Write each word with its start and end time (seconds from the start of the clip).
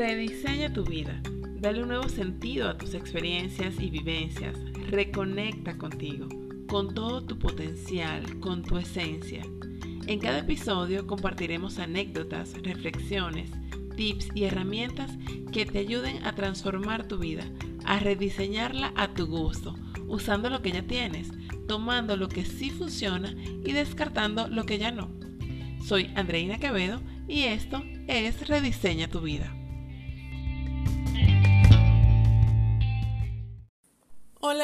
Rediseña 0.00 0.72
tu 0.72 0.82
vida. 0.82 1.20
Dale 1.60 1.82
un 1.82 1.88
nuevo 1.88 2.08
sentido 2.08 2.70
a 2.70 2.78
tus 2.78 2.94
experiencias 2.94 3.78
y 3.78 3.90
vivencias. 3.90 4.56
Reconecta 4.88 5.76
contigo, 5.76 6.26
con 6.68 6.94
todo 6.94 7.22
tu 7.22 7.38
potencial, 7.38 8.40
con 8.40 8.62
tu 8.62 8.78
esencia. 8.78 9.42
En 10.06 10.18
cada 10.18 10.38
episodio 10.38 11.06
compartiremos 11.06 11.78
anécdotas, 11.78 12.54
reflexiones, 12.62 13.50
tips 13.94 14.28
y 14.34 14.44
herramientas 14.44 15.10
que 15.52 15.66
te 15.66 15.80
ayuden 15.80 16.24
a 16.24 16.34
transformar 16.34 17.06
tu 17.06 17.18
vida, 17.18 17.44
a 17.84 17.98
rediseñarla 17.98 18.94
a 18.96 19.12
tu 19.12 19.26
gusto, 19.26 19.74
usando 20.08 20.48
lo 20.48 20.62
que 20.62 20.72
ya 20.72 20.82
tienes, 20.82 21.28
tomando 21.68 22.16
lo 22.16 22.30
que 22.30 22.46
sí 22.46 22.70
funciona 22.70 23.34
y 23.66 23.72
descartando 23.72 24.48
lo 24.48 24.64
que 24.64 24.78
ya 24.78 24.92
no. 24.92 25.10
Soy 25.84 26.10
Andreina 26.14 26.58
Quevedo 26.58 27.02
y 27.28 27.42
esto 27.42 27.84
es 28.06 28.48
Rediseña 28.48 29.08
tu 29.08 29.20
vida. 29.20 29.59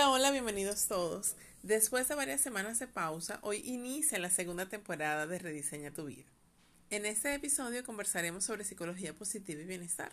Hola, 0.09 0.31
bienvenidos 0.31 0.87
todos. 0.87 1.35
Después 1.65 2.07
de 2.07 2.15
varias 2.15 2.41
semanas 2.41 2.79
de 2.79 2.87
pausa, 2.87 3.41
hoy 3.43 3.61
inicia 3.65 4.21
la 4.21 4.31
segunda 4.31 4.69
temporada 4.69 5.27
de 5.27 5.37
Rediseña 5.41 5.91
tu 5.91 6.05
vida. 6.05 6.23
En 6.91 7.05
este 7.05 7.35
episodio 7.35 7.83
conversaremos 7.83 8.45
sobre 8.45 8.63
psicología 8.63 9.15
positiva 9.15 9.61
y 9.61 9.67
bienestar. 9.67 10.13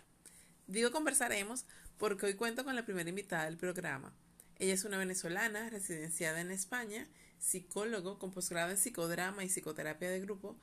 Digo 0.66 0.90
conversaremos 0.90 1.64
porque 1.96 2.26
hoy 2.26 2.34
cuento 2.34 2.64
con 2.64 2.74
la 2.74 2.84
primera 2.84 3.08
invitada 3.08 3.44
del 3.44 3.56
programa. 3.56 4.12
Ella 4.58 4.74
es 4.74 4.84
una 4.84 4.98
venezolana 4.98 5.70
residenciada 5.70 6.40
en 6.40 6.50
España, 6.50 7.06
psicólogo 7.38 8.18
con 8.18 8.32
posgrado 8.32 8.72
en 8.72 8.78
psicodrama 8.78 9.44
y 9.44 9.48
psicoterapia 9.48 10.10
de 10.10 10.18
grupo 10.18 10.56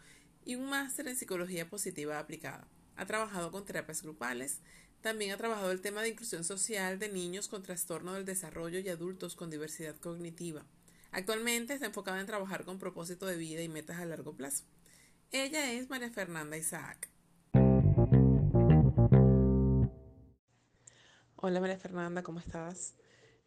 y 0.43 0.55
un 0.55 0.69
máster 0.69 1.07
en 1.07 1.15
psicología 1.15 1.69
positiva 1.69 2.19
aplicada. 2.19 2.67
Ha 2.97 3.05
trabajado 3.05 3.49
con 3.49 3.63
terapias 3.63 4.03
grupales, 4.03 4.59
también 5.01 5.31
ha 5.31 5.37
trabajado 5.37 5.71
el 5.71 5.81
tema 5.81 6.01
de 6.01 6.09
inclusión 6.09 6.43
social 6.43 6.99
de 6.99 7.09
niños 7.09 7.47
con 7.47 7.63
trastorno 7.63 8.13
del 8.13 8.25
desarrollo 8.25 8.79
y 8.79 8.89
adultos 8.89 9.35
con 9.35 9.49
diversidad 9.49 9.95
cognitiva. 9.95 10.63
Actualmente 11.11 11.73
está 11.73 11.87
enfocada 11.87 12.19
en 12.19 12.27
trabajar 12.27 12.63
con 12.63 12.79
propósito 12.79 13.25
de 13.25 13.35
vida 13.35 13.61
y 13.61 13.69
metas 13.69 13.99
a 13.99 14.05
largo 14.05 14.35
plazo. 14.35 14.63
Ella 15.31 15.71
es 15.73 15.89
María 15.89 16.11
Fernanda 16.11 16.55
Isaac. 16.57 17.09
Hola 21.35 21.59
María 21.59 21.77
Fernanda, 21.77 22.21
¿cómo 22.21 22.39
estás? 22.39 22.93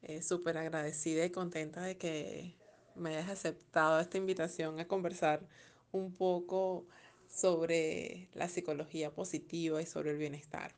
Eh, 0.02 0.22
Súper 0.22 0.58
agradecida 0.58 1.24
y 1.24 1.30
contenta 1.30 1.83
de 1.83 1.96
que 1.96 2.56
me 2.96 3.11
hayas 3.11 3.30
aceptado 3.30 4.00
esta 4.00 4.18
invitación 4.18 4.80
a 4.80 4.89
conversar 4.89 5.46
un 5.92 6.12
poco 6.12 6.86
sobre 7.28 8.28
la 8.34 8.48
psicología 8.48 9.14
positiva 9.14 9.80
y 9.80 9.86
sobre 9.86 10.11
el 10.11 10.18
bienestar. 10.18 10.74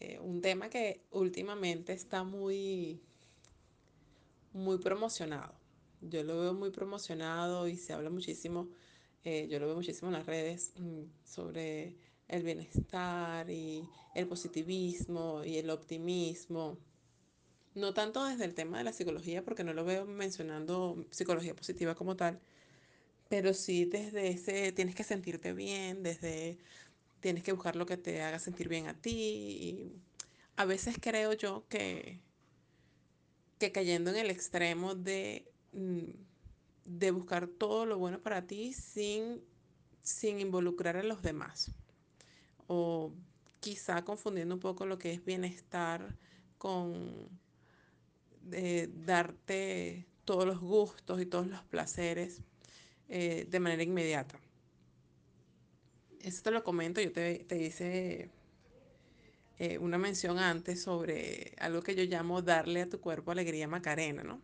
Eh, 0.00 0.18
un 0.20 0.40
tema 0.40 0.70
que 0.70 1.02
últimamente 1.10 1.92
está 1.92 2.22
muy, 2.22 3.00
muy 4.52 4.78
promocionado. 4.78 5.54
Yo 6.00 6.22
lo 6.22 6.40
veo 6.40 6.54
muy 6.54 6.70
promocionado 6.70 7.66
y 7.66 7.76
se 7.76 7.92
habla 7.92 8.10
muchísimo, 8.10 8.68
eh, 9.24 9.48
yo 9.50 9.58
lo 9.58 9.66
veo 9.66 9.76
muchísimo 9.76 10.08
en 10.08 10.14
las 10.14 10.26
redes 10.26 10.72
mm, 10.76 11.02
sobre 11.24 11.96
el 12.28 12.42
bienestar 12.44 13.50
y 13.50 13.88
el 14.14 14.28
positivismo 14.28 15.42
y 15.44 15.56
el 15.58 15.70
optimismo. 15.70 16.78
No 17.74 17.94
tanto 17.94 18.24
desde 18.24 18.44
el 18.44 18.54
tema 18.54 18.78
de 18.78 18.84
la 18.84 18.92
psicología, 18.92 19.44
porque 19.44 19.64
no 19.64 19.72
lo 19.72 19.84
veo 19.84 20.04
mencionando 20.06 21.04
psicología 21.10 21.54
positiva 21.56 21.94
como 21.94 22.16
tal, 22.16 22.40
pero 23.28 23.54
sí 23.54 23.84
desde 23.84 24.28
ese 24.28 24.72
tienes 24.72 24.94
que 24.94 25.04
sentirte 25.04 25.52
bien, 25.52 26.02
desde 26.02 26.58
tienes 27.20 27.42
que 27.42 27.52
buscar 27.52 27.76
lo 27.76 27.86
que 27.86 27.96
te 27.96 28.22
haga 28.22 28.38
sentir 28.38 28.68
bien 28.68 28.86
a 28.86 28.94
ti. 28.94 29.10
Y 29.10 29.92
a 30.56 30.64
veces 30.64 30.96
creo 31.00 31.32
yo 31.32 31.66
que, 31.68 32.20
que 33.58 33.72
cayendo 33.72 34.10
en 34.10 34.16
el 34.16 34.30
extremo 34.30 34.94
de, 34.94 35.50
mm, 35.72 36.10
de 36.84 37.10
buscar 37.10 37.48
todo 37.48 37.86
lo 37.86 37.98
bueno 37.98 38.20
para 38.20 38.46
ti 38.46 38.72
sin, 38.72 39.42
sin 40.02 40.40
involucrar 40.40 40.96
a 40.96 41.02
los 41.02 41.22
demás. 41.22 41.72
O 42.66 43.12
quizá 43.60 44.04
confundiendo 44.04 44.54
un 44.54 44.60
poco 44.60 44.86
lo 44.86 44.98
que 44.98 45.12
es 45.12 45.24
bienestar 45.24 46.16
con 46.58 47.28
de 48.42 48.88
darte 48.88 50.06
todos 50.24 50.46
los 50.46 50.60
gustos 50.60 51.20
y 51.20 51.26
todos 51.26 51.46
los 51.46 51.62
placeres 51.64 52.42
eh, 53.08 53.46
de 53.48 53.60
manera 53.60 53.82
inmediata. 53.82 54.40
Eso 56.22 56.42
te 56.42 56.50
lo 56.50 56.64
comento, 56.64 57.00
yo 57.00 57.12
te, 57.12 57.44
te 57.46 57.62
hice 57.62 58.30
eh, 59.58 59.78
una 59.78 59.98
mención 59.98 60.38
antes 60.38 60.82
sobre 60.82 61.52
algo 61.58 61.82
que 61.82 61.96
yo 61.96 62.04
llamo 62.04 62.42
darle 62.42 62.82
a 62.82 62.88
tu 62.88 63.00
cuerpo 63.00 63.32
alegría 63.32 63.66
Macarena, 63.66 64.22
¿no? 64.22 64.40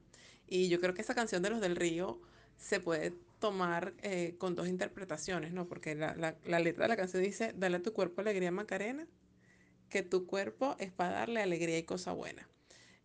Y 0.48 0.68
yo 0.68 0.80
creo 0.80 0.92
que 0.94 1.02
esa 1.02 1.14
canción 1.14 1.42
de 1.42 1.50
los 1.50 1.60
del 1.60 1.76
río 1.76 2.20
se 2.58 2.80
puede 2.80 3.12
tomar 3.38 3.94
eh, 4.02 4.34
con 4.38 4.56
dos 4.56 4.68
interpretaciones, 4.68 5.52
¿no? 5.52 5.68
Porque 5.68 5.94
la, 5.94 6.14
la, 6.44 6.58
letra 6.58 6.84
de 6.84 6.88
la 6.88 6.96
canción 6.96 7.22
dice, 7.22 7.52
dale 7.56 7.76
a 7.76 7.82
tu 7.82 7.92
cuerpo 7.92 8.22
alegría 8.22 8.50
Macarena, 8.50 9.06
que 9.88 10.02
tu 10.02 10.26
cuerpo 10.26 10.74
es 10.78 10.90
para 10.90 11.12
darle 11.12 11.42
alegría 11.42 11.78
y 11.78 11.84
cosa 11.84 12.12
buena. 12.12 12.48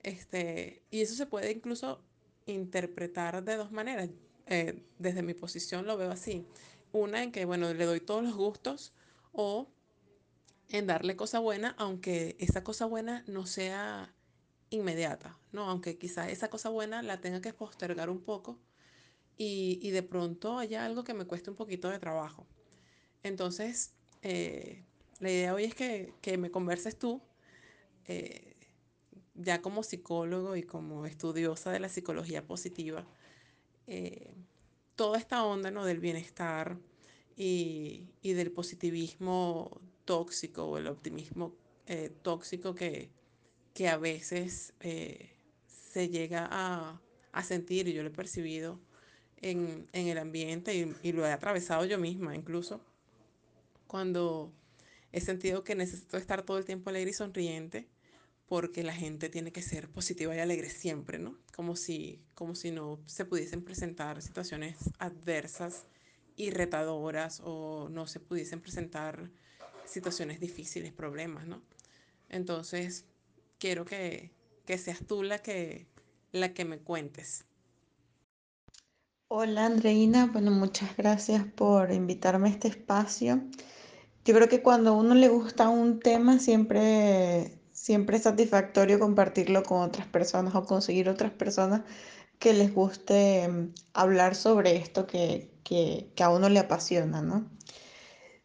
Este, 0.01 0.81
y 0.89 1.01
eso 1.01 1.13
se 1.13 1.25
puede 1.25 1.51
incluso 1.51 2.01
interpretar 2.45 3.43
de 3.43 3.55
dos 3.55 3.71
maneras. 3.71 4.09
Eh, 4.47 4.81
desde 4.97 5.21
mi 5.21 5.35
posición 5.35 5.85
lo 5.85 5.95
veo 5.97 6.09
así. 6.09 6.45
Una 6.91 7.23
en 7.23 7.31
que, 7.31 7.45
bueno, 7.45 7.73
le 7.73 7.85
doy 7.85 7.99
todos 7.99 8.23
los 8.23 8.35
gustos 8.35 8.93
o 9.31 9.67
en 10.69 10.87
darle 10.87 11.15
cosa 11.15 11.39
buena, 11.39 11.75
aunque 11.77 12.35
esa 12.39 12.63
cosa 12.63 12.85
buena 12.85 13.23
no 13.27 13.45
sea 13.45 14.13
inmediata, 14.69 15.37
¿no? 15.51 15.69
Aunque 15.69 15.97
quizás 15.97 16.29
esa 16.29 16.49
cosa 16.49 16.69
buena 16.69 17.01
la 17.01 17.21
tenga 17.21 17.41
que 17.41 17.53
postergar 17.53 18.09
un 18.09 18.21
poco 18.21 18.59
y, 19.37 19.79
y 19.81 19.91
de 19.91 20.03
pronto 20.03 20.57
haya 20.59 20.85
algo 20.85 21.03
que 21.03 21.13
me 21.13 21.25
cueste 21.25 21.49
un 21.49 21.55
poquito 21.55 21.89
de 21.89 21.99
trabajo. 21.99 22.45
Entonces, 23.23 23.93
eh, 24.21 24.83
la 25.19 25.31
idea 25.31 25.53
hoy 25.53 25.65
es 25.65 25.75
que, 25.75 26.13
que 26.21 26.37
me 26.37 26.51
converses 26.51 26.97
tú, 26.97 27.21
eh, 28.05 28.55
ya 29.35 29.61
como 29.61 29.83
psicólogo 29.83 30.55
y 30.55 30.63
como 30.63 31.05
estudiosa 31.05 31.71
de 31.71 31.79
la 31.79 31.89
psicología 31.89 32.45
positiva, 32.45 33.05
eh, 33.87 34.35
toda 34.99 35.17
esta 35.17 35.45
onda 35.45 35.71
¿no? 35.71 35.85
del 35.85 36.01
bienestar 36.01 36.77
y, 37.37 38.09
y, 38.21 38.33
del 38.33 38.51
positivismo 38.51 39.79
tóxico 40.03 40.65
o 40.65 40.77
el 40.77 40.87
optimismo 40.87 41.55
eh, 41.87 42.11
tóxico 42.21 42.75
que, 42.75 43.09
que 43.73 43.87
a 43.87 43.97
veces 43.97 44.73
eh, 44.81 45.29
se 45.93 46.09
llega 46.09 46.49
a, 46.51 47.01
a, 47.31 47.43
sentir 47.43 47.87
y 47.87 47.93
yo 47.93 48.03
lo 48.03 48.09
he 48.09 48.11
percibido 48.11 48.77
en, 49.37 49.87
en 49.93 50.07
el 50.09 50.17
ambiente 50.17 50.75
y, 50.75 50.93
y, 51.01 51.13
lo 51.13 51.25
he 51.25 51.31
atravesado 51.31 51.85
yo 51.85 51.97
misma 51.97 52.35
incluso 52.35 52.81
cuando 53.87 54.51
he 55.13 55.21
sentido 55.21 55.63
que 55.63 55.75
necesito 55.75 56.17
estar 56.17 56.43
todo 56.43 56.57
el 56.57 56.65
tiempo 56.65 56.89
alegre 56.89 57.11
y 57.11 57.13
sonriente 57.13 57.87
porque 58.49 58.81
la 58.81 58.93
gente 58.93 59.29
tiene 59.29 59.51
que 59.51 59.61
ser 59.61 59.89
positiva 59.89 60.35
y 60.35 60.39
alegre 60.39 60.71
siempre, 60.71 61.19
¿no? 61.19 61.37
Como 61.55 61.75
si, 61.75 62.19
como 62.33 62.55
si 62.55 62.71
no 62.71 62.99
se 63.05 63.23
pudiesen 63.23 63.63
presentar 63.63 64.23
situaciones 64.23 64.75
adversas 64.97 65.85
y 66.35 66.49
retadoras 66.49 67.41
o 67.45 67.89
no 67.91 68.07
se 68.07 68.19
pudiesen 68.19 68.59
presentar 68.59 69.29
situaciones 69.85 70.39
difíciles, 70.39 70.91
problemas, 70.91 71.45
¿no? 71.45 71.61
Entonces, 72.27 73.05
quiero 73.59 73.85
que, 73.85 74.31
que 74.65 74.79
seas 74.79 75.05
tú 75.05 75.21
la 75.21 75.37
que, 75.43 75.85
la 76.31 76.51
que 76.55 76.65
me 76.65 76.79
cuentes. 76.79 77.45
Hola 79.27 79.67
Andreina, 79.67 80.25
bueno, 80.25 80.49
muchas 80.49 80.97
gracias 80.97 81.45
por 81.53 81.91
invitarme 81.91 82.49
a 82.49 82.51
este 82.53 82.67
espacio. 82.67 83.43
Yo 84.25 84.33
creo 84.33 84.49
que 84.49 84.63
cuando 84.63 84.95
uno 84.95 85.13
le 85.13 85.27
gusta 85.27 85.69
un 85.69 85.99
tema 85.99 86.39
siempre 86.39 87.58
siempre 87.89 88.17
es 88.17 88.23
satisfactorio 88.23 88.99
compartirlo 88.99 89.63
con 89.63 89.81
otras 89.81 90.05
personas 90.05 90.53
o 90.53 90.63
conseguir 90.63 91.09
otras 91.09 91.31
personas 91.31 91.81
que 92.37 92.53
les 92.53 92.71
guste 92.71 93.47
mm, 93.47 93.73
hablar 93.95 94.35
sobre 94.35 94.75
esto 94.75 95.07
que, 95.07 95.49
que, 95.63 96.13
a 96.21 96.29
uno 96.29 96.49
le 96.49 96.59
apasiona, 96.59 97.23
¿no? 97.23 97.49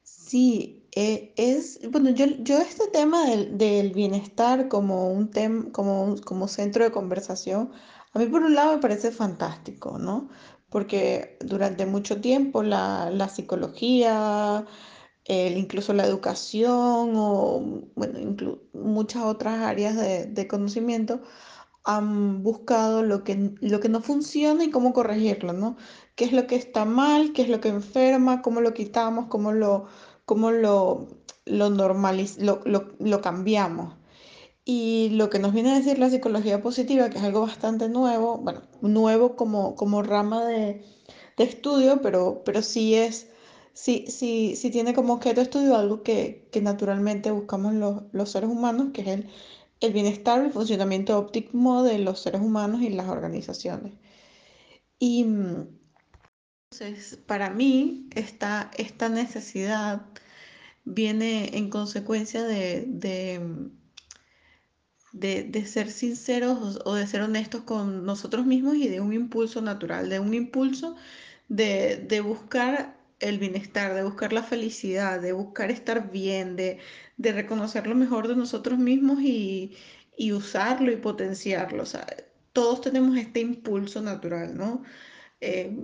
Sí, 0.03 0.89
eh, 0.93 1.35
es, 1.37 1.79
bueno, 1.91 2.09
yo, 2.09 2.25
yo 2.39 2.57
este 2.59 2.87
tema 2.89 3.27
del, 3.29 3.59
del 3.59 3.91
bienestar 3.93 4.69
como 4.69 5.13
un 5.13 5.31
tema, 5.31 5.71
como, 5.73 6.17
como 6.25 6.49
centro 6.49 6.83
de 6.83 6.91
conversación, 6.91 7.71
a 8.15 8.19
mí 8.19 8.27
por 8.27 8.45
un 8.45 8.55
lado 8.55 8.77
me 8.77 8.81
parece 8.81 9.11
fantástico, 9.11 9.99
¿no? 9.99 10.31
Porque 10.71 11.37
durante 11.41 11.85
mucho 11.85 12.19
tiempo 12.19 12.63
la, 12.63 13.11
la 13.11 13.29
psicología, 13.29 14.65
el, 15.25 15.57
incluso 15.59 15.93
la 15.93 16.07
educación 16.07 17.13
o 17.17 17.83
bueno, 17.95 18.59
muchas 18.73 19.25
otras 19.25 19.61
áreas 19.63 19.97
de, 19.97 20.27
de, 20.27 20.49
conocimiento 20.49 21.23
han 21.85 22.43
buscado 22.43 23.03
lo 23.03 23.25
que, 23.25 23.55
lo 23.61 23.81
que 23.81 23.89
no 23.89 24.01
funciona 24.01 24.65
y 24.65 24.71
cómo 24.71 24.93
corregirlo, 24.93 25.53
¿no? 25.53 25.77
¿Qué 26.15 26.25
es 26.25 26.33
lo 26.33 26.47
que 26.47 26.57
está 26.57 26.85
mal? 26.85 27.33
¿Qué 27.33 27.43
es 27.43 27.49
lo 27.49 27.61
que 27.61 27.69
enferma? 27.69 28.43
¿Cómo 28.43 28.61
lo 28.61 28.75
quitamos? 28.75 29.27
¿Cómo 29.27 29.53
lo, 29.53 29.87
cómo 30.25 30.51
lo 30.51 31.09
lo 31.47 31.71
normaliz 31.71 32.39
lo, 32.39 32.61
lo, 32.65 32.93
lo 32.99 33.21
cambiamos. 33.21 33.95
Y 34.65 35.11
lo 35.11 35.29
que 35.29 35.39
nos 35.39 35.53
viene 35.53 35.73
a 35.73 35.79
decir 35.79 35.99
la 35.99 36.09
psicología 36.09 36.63
positiva, 36.63 37.11
que 37.11 37.19
es 37.19 37.25
algo 37.25 37.43
bastante 37.43 37.89
nuevo, 37.89 38.39
bueno, 38.39 38.63
nuevo 38.81 39.37
como, 39.37 39.75
como 39.75 40.03
rama 40.03 40.45
de, 40.47 40.83
de 41.37 41.45
estudio, 41.45 42.01
pero, 42.01 42.43
pero 42.45 42.63
sí 42.63 42.95
es, 42.95 43.29
sí, 43.75 44.07
sí, 44.09 44.57
sí 44.57 44.71
tiene 44.71 44.95
como 44.95 45.15
objeto 45.15 45.37
de 45.37 45.45
estudio 45.45 45.77
algo 45.77 46.03
que, 46.03 46.49
que 46.53 46.61
naturalmente 46.63 47.31
buscamos 47.31 47.75
los, 47.75 48.05
los 48.13 48.31
seres 48.31 48.51
humanos, 48.51 48.89
que 48.95 49.03
es 49.03 49.09
el, 49.09 49.29
el 49.81 49.93
bienestar, 49.93 50.45
el 50.45 50.53
funcionamiento 50.53 51.19
óptimo 51.19 51.83
de 51.83 51.99
los 51.99 52.21
seres 52.21 52.41
humanos 52.41 52.83
y 52.83 52.91
las 52.91 53.09
organizaciones. 53.09 53.95
Y 54.99 55.25
mm, 55.25 55.69
entonces, 56.71 57.17
para 57.27 57.51
mí, 57.51 58.09
esta, 58.15 58.71
esta 58.77 59.09
necesidad 59.09 60.03
viene 60.85 61.57
en 61.57 61.71
consecuencia 61.71 62.43
de, 62.45 62.85
de, 62.89 63.41
mm, 63.41 63.71
de, 65.13 65.45
de 65.45 65.67
ser 65.67 65.91
sinceros 65.91 66.81
o 66.85 66.95
de 66.95 67.07
ser 67.07 67.23
honestos 67.23 67.63
con 67.63 68.05
nosotros 68.05 68.47
mismos 68.47 68.77
y 68.77 68.89
de 68.89 69.01
un 69.01 69.13
impulso 69.13 69.63
natural, 69.63 70.09
de 70.09 70.19
un 70.21 70.35
impulso 70.35 70.97
de, 71.49 71.99
de 72.09 72.21
buscar 72.21 72.94
el 73.21 73.39
bienestar, 73.39 73.95
de 73.95 74.03
buscar 74.05 74.33
la 74.33 74.43
felicidad, 74.43 75.21
de 75.21 75.33
buscar 75.33 75.71
estar 75.71 76.11
bien, 76.11 76.57
de, 76.57 76.79
de 77.17 77.33
reconocer 77.33 77.87
lo 77.87 77.95
mejor 77.95 78.29
de 78.29 78.37
nosotros 78.37 78.79
mismos 78.79 79.21
y, 79.23 79.77
y 80.17 80.33
usarlo 80.33 80.93
y 80.93 80.97
potenciarlo. 80.97 81.83
O 81.83 81.87
sea, 81.87 82.07
todos 82.53 82.81
tenemos 82.81 83.17
este 83.17 83.41
impulso 83.41 84.01
natural, 84.03 84.57
¿no? 84.57 84.83
Eh, 85.41 85.77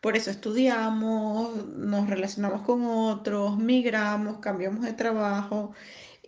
por 0.00 0.16
eso 0.16 0.30
estudiamos, 0.30 1.66
nos 1.76 2.08
relacionamos 2.08 2.62
con 2.62 2.84
otros, 2.86 3.58
migramos, 3.58 4.38
cambiamos 4.38 4.84
de 4.84 4.92
trabajo 4.92 5.72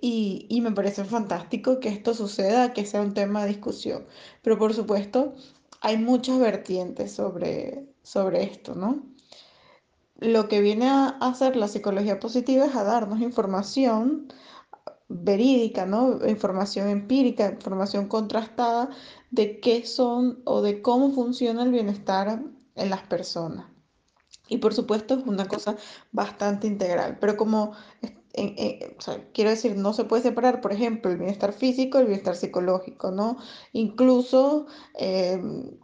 y, 0.01 0.47
y 0.49 0.61
me 0.61 0.73
parece 0.73 1.05
fantástico 1.05 1.79
que 1.81 1.89
esto 1.91 2.15
suceda, 2.15 2.73
que 2.73 2.85
sea 2.87 3.01
un 3.03 3.15
tema 3.15 3.43
de 3.43 3.49
discusión. 3.51 4.07
Pero 4.43 4.59
por 4.59 4.75
supuesto, 4.75 5.35
hay 5.81 5.99
muchas 5.99 6.39
vertientes 6.41 7.13
sobre, 7.13 7.87
sobre 8.03 8.43
esto, 8.45 8.75
¿no? 8.75 9.05
Lo 10.21 10.49
que 10.49 10.61
viene 10.61 10.89
a 10.89 11.09
hacer 11.21 11.57
la 11.57 11.67
psicología 11.67 12.21
positiva 12.21 12.67
es 12.67 12.77
a 12.77 12.85
darnos 12.85 13.21
información 13.21 14.33
verídica, 15.09 15.87
¿no? 15.87 16.27
Información 16.29 16.89
empírica, 16.89 17.51
información 17.51 18.07
contrastada 18.07 18.91
de 19.31 19.61
qué 19.61 19.85
son 19.87 20.41
o 20.45 20.63
de 20.63 20.83
cómo 20.83 21.11
funciona 21.13 21.63
el 21.63 21.73
bienestar 21.73 22.43
en 22.77 22.91
las 22.91 23.03
personas. 23.03 23.67
Y 24.49 24.59
por 24.59 24.75
supuesto 24.75 25.15
es 25.15 25.27
una 25.27 25.49
cosa 25.49 25.77
bastante 26.13 26.67
integral, 26.67 27.19
pero 27.21 27.37
como, 27.37 27.73
quiero 29.33 29.51
decir, 29.51 29.77
no 29.77 29.93
se 29.93 30.05
puede 30.05 30.23
separar, 30.23 30.61
por 30.61 30.73
ejemplo, 30.73 31.11
el 31.11 31.19
bienestar 31.19 31.53
físico 31.53 31.99
del 31.99 32.09
bienestar 32.09 32.37
psicológico, 32.37 33.11
¿no? 33.11 33.37
Incluso 33.73 34.67
em, 34.95 35.79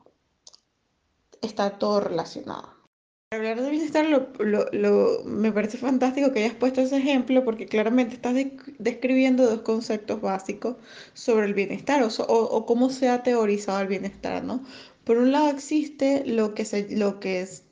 está 1.40 1.78
todo 1.78 2.00
relacionado. 2.00 2.75
Hablar 3.36 3.60
de 3.62 3.70
bienestar 3.70 4.06
lo, 4.06 4.28
lo- 4.38 4.66
lo- 4.72 5.22
me 5.24 5.52
parece 5.52 5.78
fantástico 5.78 6.32
que 6.32 6.40
hayas 6.40 6.54
puesto 6.54 6.80
ese 6.80 6.96
ejemplo 6.98 7.44
porque 7.44 7.66
claramente 7.66 8.14
estás 8.14 8.34
desc- 8.34 8.74
describiendo 8.78 9.44
dos 9.48 9.60
conceptos 9.62 10.20
básicos 10.20 10.76
sobre 11.12 11.46
el 11.46 11.54
bienestar 11.54 12.02
o, 12.02 12.08
o- 12.08 12.44
o 12.56 12.66
cómo 12.66 12.90
se 12.90 13.08
ha 13.08 13.22
teorizado 13.22 13.80
el 13.80 13.88
bienestar, 13.88 14.42
¿no? 14.44 14.64
Por 15.04 15.18
un 15.18 15.32
lado 15.32 15.48
existe 15.50 16.24
lo 16.26 16.54
que, 16.54 16.64
se, 16.64 16.88
lo 16.96 17.20
que 17.20 17.40
es, 17.42 17.64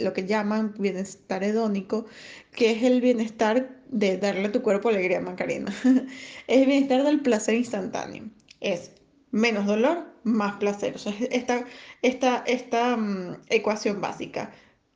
lo 0.00 0.12
que 0.12 0.26
llaman 0.26 0.74
bienestar 0.78 1.44
hedónico, 1.44 2.06
que 2.52 2.70
es 2.72 2.82
el 2.82 3.00
bienestar 3.00 3.76
de 3.90 4.16
darle 4.18 4.46
a 4.48 4.52
tu 4.52 4.62
cuerpo 4.62 4.88
alegría, 4.88 5.20
Macarena. 5.20 5.72
Es 6.46 6.60
el 6.62 6.66
bienestar 6.66 7.02
del 7.04 7.20
placer 7.20 7.54
instantáneo. 7.54 8.24
Es 8.60 8.92
menos 9.30 9.66
dolor, 9.66 10.06
más 10.24 10.56
placer. 10.56 10.94
O 10.96 10.98
sea, 10.98 11.12
es 11.12 11.28
esta, 11.32 11.64
esta, 12.02 12.44
esta 12.46 12.96
mm, 12.96 13.36
ecuación 13.50 14.00
básica 14.00 14.52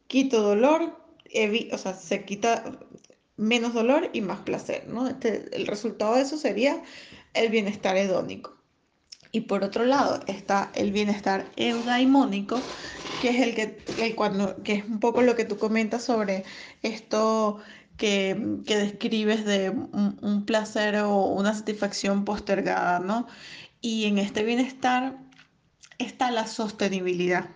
quito 0.08 0.42
dolor, 0.42 0.98
o 1.72 1.78
sea, 1.78 1.94
se 1.94 2.24
quita 2.24 2.64
menos 3.36 3.72
dolor 3.72 4.10
y 4.12 4.20
más 4.20 4.40
placer, 4.40 4.86
¿no? 4.88 5.06
Este, 5.06 5.48
el 5.52 5.66
resultado 5.66 6.16
de 6.16 6.22
eso 6.22 6.36
sería 6.36 6.82
el 7.34 7.50
bienestar 7.50 7.96
hedónico. 7.96 8.56
Y 9.30 9.42
por 9.42 9.62
otro 9.62 9.84
lado 9.84 10.20
está 10.26 10.72
el 10.74 10.90
bienestar 10.90 11.50
eudaimónico, 11.56 12.60
que 13.20 13.28
es 13.28 13.40
el 13.40 13.54
que, 13.54 13.78
el 14.02 14.14
cuando, 14.16 14.62
que 14.62 14.72
es 14.74 14.84
un 14.84 15.00
poco 15.00 15.22
lo 15.22 15.36
que 15.36 15.44
tú 15.44 15.58
comentas 15.58 16.02
sobre 16.02 16.44
esto 16.82 17.60
que, 17.98 18.56
que 18.66 18.76
describes 18.76 19.44
de 19.44 19.70
un, 19.70 20.18
un 20.22 20.46
placer 20.46 20.96
o 20.96 21.26
una 21.26 21.54
satisfacción 21.54 22.24
postergada, 22.24 23.00
¿no? 23.00 23.26
Y 23.80 24.06
en 24.06 24.18
este 24.18 24.42
bienestar 24.44 25.18
está 25.98 26.30
la 26.30 26.46
sostenibilidad 26.46 27.50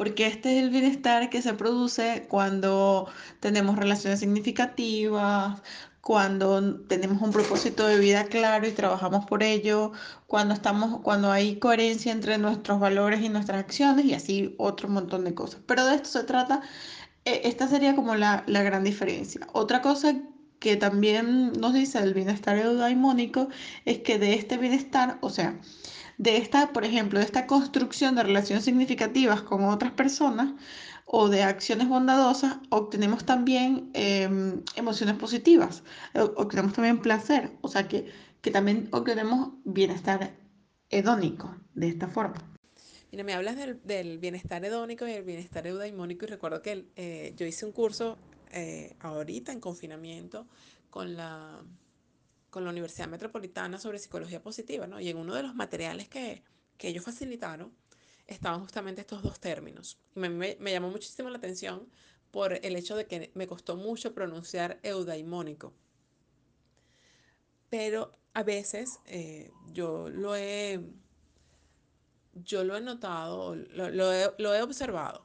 porque 0.00 0.26
este 0.26 0.56
es 0.56 0.64
el 0.64 0.70
bienestar 0.70 1.28
que 1.28 1.42
se 1.42 1.52
produce 1.52 2.24
cuando 2.26 3.06
tenemos 3.38 3.76
relaciones 3.76 4.20
significativas, 4.20 5.60
cuando 6.00 6.80
tenemos 6.88 7.20
un 7.20 7.32
propósito 7.32 7.86
de 7.86 7.98
vida 7.98 8.24
claro 8.24 8.66
y 8.66 8.70
trabajamos 8.70 9.26
por 9.26 9.42
ello, 9.42 9.92
cuando 10.26 10.54
estamos, 10.54 11.02
cuando 11.02 11.30
hay 11.30 11.56
coherencia 11.58 12.12
entre 12.12 12.38
nuestros 12.38 12.80
valores 12.80 13.20
y 13.20 13.28
nuestras 13.28 13.58
acciones 13.58 14.06
y 14.06 14.14
así 14.14 14.54
otro 14.56 14.88
montón 14.88 15.22
de 15.24 15.34
cosas. 15.34 15.60
Pero 15.66 15.84
de 15.84 15.96
esto 15.96 16.08
se 16.08 16.24
trata, 16.24 16.62
eh, 17.26 17.42
esta 17.44 17.68
sería 17.68 17.94
como 17.94 18.14
la, 18.14 18.42
la 18.46 18.62
gran 18.62 18.84
diferencia. 18.84 19.46
Otra 19.52 19.82
cosa 19.82 20.16
que 20.60 20.76
también 20.76 21.52
nos 21.52 21.74
dice 21.74 21.98
el 21.98 22.14
bienestar 22.14 22.56
eudaimónico 22.56 23.48
es 23.84 23.98
que 23.98 24.18
de 24.18 24.32
este 24.32 24.56
bienestar, 24.56 25.18
o 25.20 25.28
sea, 25.28 25.60
de 26.20 26.36
esta, 26.36 26.70
por 26.74 26.84
ejemplo, 26.84 27.18
de 27.18 27.24
esta 27.24 27.46
construcción 27.46 28.14
de 28.14 28.22
relaciones 28.22 28.66
significativas 28.66 29.40
con 29.40 29.64
otras 29.64 29.92
personas 29.92 30.52
o 31.06 31.30
de 31.30 31.42
acciones 31.42 31.88
bondadosas, 31.88 32.58
obtenemos 32.68 33.24
también 33.24 33.90
em, 33.94 34.62
emociones 34.76 35.16
positivas, 35.16 35.82
obtenemos 36.36 36.74
también 36.74 36.98
placer, 36.98 37.52
o 37.62 37.68
sea 37.68 37.88
que, 37.88 38.12
que 38.42 38.50
también 38.50 38.90
obtenemos 38.92 39.52
bienestar 39.64 40.34
hedónico 40.90 41.56
de 41.72 41.88
esta 41.88 42.06
forma. 42.06 42.36
Mira, 43.10 43.24
me 43.24 43.32
hablas 43.32 43.56
del, 43.56 43.80
del 43.84 44.18
bienestar 44.18 44.62
hedónico 44.62 45.08
y 45.08 45.12
el 45.12 45.24
bienestar 45.24 45.66
eudaimónico 45.66 46.26
y 46.26 46.28
recuerdo 46.28 46.60
que 46.60 46.84
eh, 46.96 47.32
yo 47.34 47.46
hice 47.46 47.64
un 47.64 47.72
curso 47.72 48.18
eh, 48.52 48.94
ahorita 49.00 49.52
en 49.52 49.60
confinamiento 49.60 50.46
con 50.90 51.16
la, 51.16 51.62
con 52.50 52.64
la 52.64 52.70
Universidad 52.70 53.08
Metropolitana 53.08 53.78
sobre 53.78 53.98
psicología 53.98 54.42
positiva, 54.42 54.86
¿no? 54.86 55.00
Y 55.00 55.08
en 55.08 55.16
uno 55.16 55.34
de 55.34 55.42
los 55.42 55.54
materiales 55.54 56.08
que, 56.08 56.42
que 56.76 56.88
ellos 56.88 57.04
facilitaron 57.04 57.72
estaban 58.26 58.60
justamente 58.60 59.00
estos 59.00 59.22
dos 59.22 59.40
términos. 59.40 59.98
Y 60.14 60.20
me, 60.20 60.28
me, 60.28 60.56
me 60.60 60.72
llamó 60.72 60.90
muchísimo 60.90 61.30
la 61.30 61.38
atención 61.38 61.88
por 62.30 62.52
el 62.64 62.76
hecho 62.76 62.96
de 62.96 63.06
que 63.06 63.30
me 63.34 63.46
costó 63.46 63.76
mucho 63.76 64.14
pronunciar 64.14 64.78
eudaimónico. 64.82 65.72
Pero 67.68 68.12
a 68.34 68.42
veces 68.42 69.00
eh, 69.06 69.50
yo 69.72 70.08
lo 70.08 70.36
he, 70.36 70.80
yo 72.34 72.64
lo 72.64 72.76
he 72.76 72.80
notado, 72.80 73.54
lo, 73.54 73.90
lo 73.90 74.12
he, 74.12 74.32
lo 74.38 74.54
he 74.54 74.62
observado, 74.62 75.24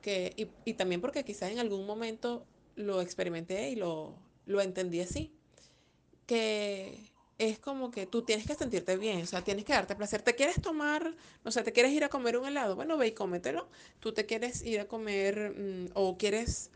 que, 0.00 0.32
y, 0.36 0.48
y 0.70 0.74
también 0.74 1.00
porque 1.00 1.24
quizás 1.24 1.50
en 1.50 1.58
algún 1.58 1.86
momento 1.86 2.46
lo 2.76 3.00
experimenté 3.00 3.70
y 3.70 3.76
lo, 3.76 4.18
lo 4.46 4.60
entendí 4.60 5.00
así, 5.00 5.37
que 6.28 7.10
es 7.38 7.58
como 7.58 7.90
que 7.90 8.06
tú 8.06 8.22
tienes 8.22 8.46
que 8.46 8.54
sentirte 8.54 8.96
bien, 8.98 9.22
o 9.22 9.26
sea, 9.26 9.42
tienes 9.42 9.64
que 9.64 9.72
darte 9.72 9.96
placer. 9.96 10.22
¿Te 10.22 10.34
quieres 10.34 10.60
tomar, 10.60 11.14
no 11.42 11.50
sé, 11.50 11.62
te 11.62 11.72
quieres 11.72 11.92
ir 11.92 12.04
a 12.04 12.08
comer 12.10 12.36
un 12.36 12.46
helado? 12.46 12.76
Bueno, 12.76 12.98
ve 12.98 13.08
y 13.08 13.12
cómetelo. 13.12 13.68
Tú 13.98 14.12
te 14.12 14.26
quieres 14.26 14.62
ir 14.62 14.80
a 14.80 14.86
comer 14.86 15.54
mm, 15.56 15.92
o 15.94 16.18
quieres 16.18 16.70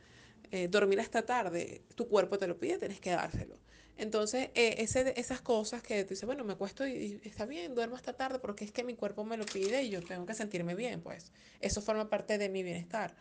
eh, 0.50 0.68
dormir 0.68 1.00
hasta 1.00 1.22
tarde, 1.26 1.82
tu 1.94 2.08
cuerpo 2.08 2.38
te 2.38 2.46
lo 2.46 2.58
pide, 2.58 2.78
tienes 2.78 3.00
que 3.00 3.10
dárselo. 3.10 3.58
Entonces, 3.98 4.48
eh, 4.54 4.76
esas 5.16 5.42
cosas 5.42 5.82
que 5.82 6.02
tú 6.04 6.10
dices, 6.10 6.24
bueno, 6.24 6.44
me 6.44 6.54
acuesto 6.54 6.86
y, 6.86 7.20
y 7.22 7.28
está 7.28 7.44
bien, 7.44 7.74
duermo 7.74 7.96
hasta 7.96 8.14
tarde 8.14 8.38
porque 8.38 8.64
es 8.64 8.72
que 8.72 8.84
mi 8.84 8.94
cuerpo 8.94 9.24
me 9.24 9.36
lo 9.36 9.44
pide 9.44 9.82
y 9.82 9.90
yo 9.90 10.02
tengo 10.02 10.24
que 10.24 10.34
sentirme 10.34 10.74
bien, 10.74 11.02
pues 11.02 11.30
eso 11.60 11.82
forma 11.82 12.08
parte 12.08 12.38
de 12.38 12.48
mi 12.48 12.62
bienestar. 12.62 13.14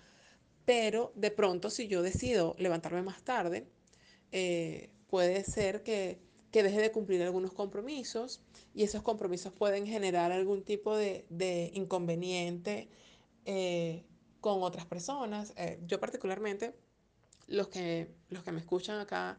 Pero 0.63 1.11
de 1.15 1.31
pronto, 1.31 1.69
si 1.69 1.87
yo 1.87 2.01
decido 2.01 2.55
levantarme 2.57 3.01
más 3.01 3.21
tarde, 3.23 3.67
eh, 4.31 4.89
puede 5.11 5.43
ser 5.43 5.83
que, 5.83 6.19
que, 6.51 6.63
deje 6.63 6.81
de 6.81 6.91
cumplir 6.91 7.21
algunos 7.21 7.53
compromisos 7.53 8.41
y 8.73 8.83
esos 8.83 9.03
compromisos 9.03 9.53
pueden 9.53 9.85
generar 9.85 10.31
algún 10.31 10.63
tipo 10.63 10.95
de, 10.95 11.25
de 11.29 11.69
inconveniente 11.75 12.89
eh, 13.45 14.05
con 14.39 14.63
otras 14.63 14.85
personas. 14.85 15.53
Eh, 15.57 15.79
yo 15.85 15.99
particularmente, 15.99 16.73
los 17.47 17.67
que, 17.67 18.09
los 18.29 18.43
que 18.43 18.51
me 18.53 18.59
escuchan 18.59 18.99
acá 18.99 19.37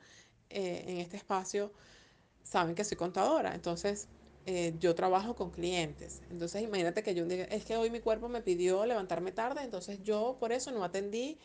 eh, 0.51 0.85
en 0.87 0.99
este 0.99 1.17
espacio 1.17 1.73
saben 2.45 2.75
que 2.75 2.85
soy 2.85 2.97
contadora, 2.97 3.55
entonces 3.55 4.09
yo 4.81 4.97
trabajo 4.97 5.37
con 5.37 5.53
clientes. 5.53 6.21
Entonces 6.29 6.63
imagínate 6.63 7.05
que 7.05 7.15
yo 7.15 7.25
día, 7.27 7.45
es 7.45 7.65
que 7.65 7.77
hoy 7.77 7.91
mi 7.91 8.01
cuerpo 8.01 8.29
me 8.29 8.43
pidió 8.43 8.85
levantarme 8.85 9.31
tarde, 9.31 9.63
entonces 9.63 10.03
yo 10.03 10.37
por 10.41 10.51
eso 10.51 10.73
no 10.73 10.83
atendí 10.83 11.39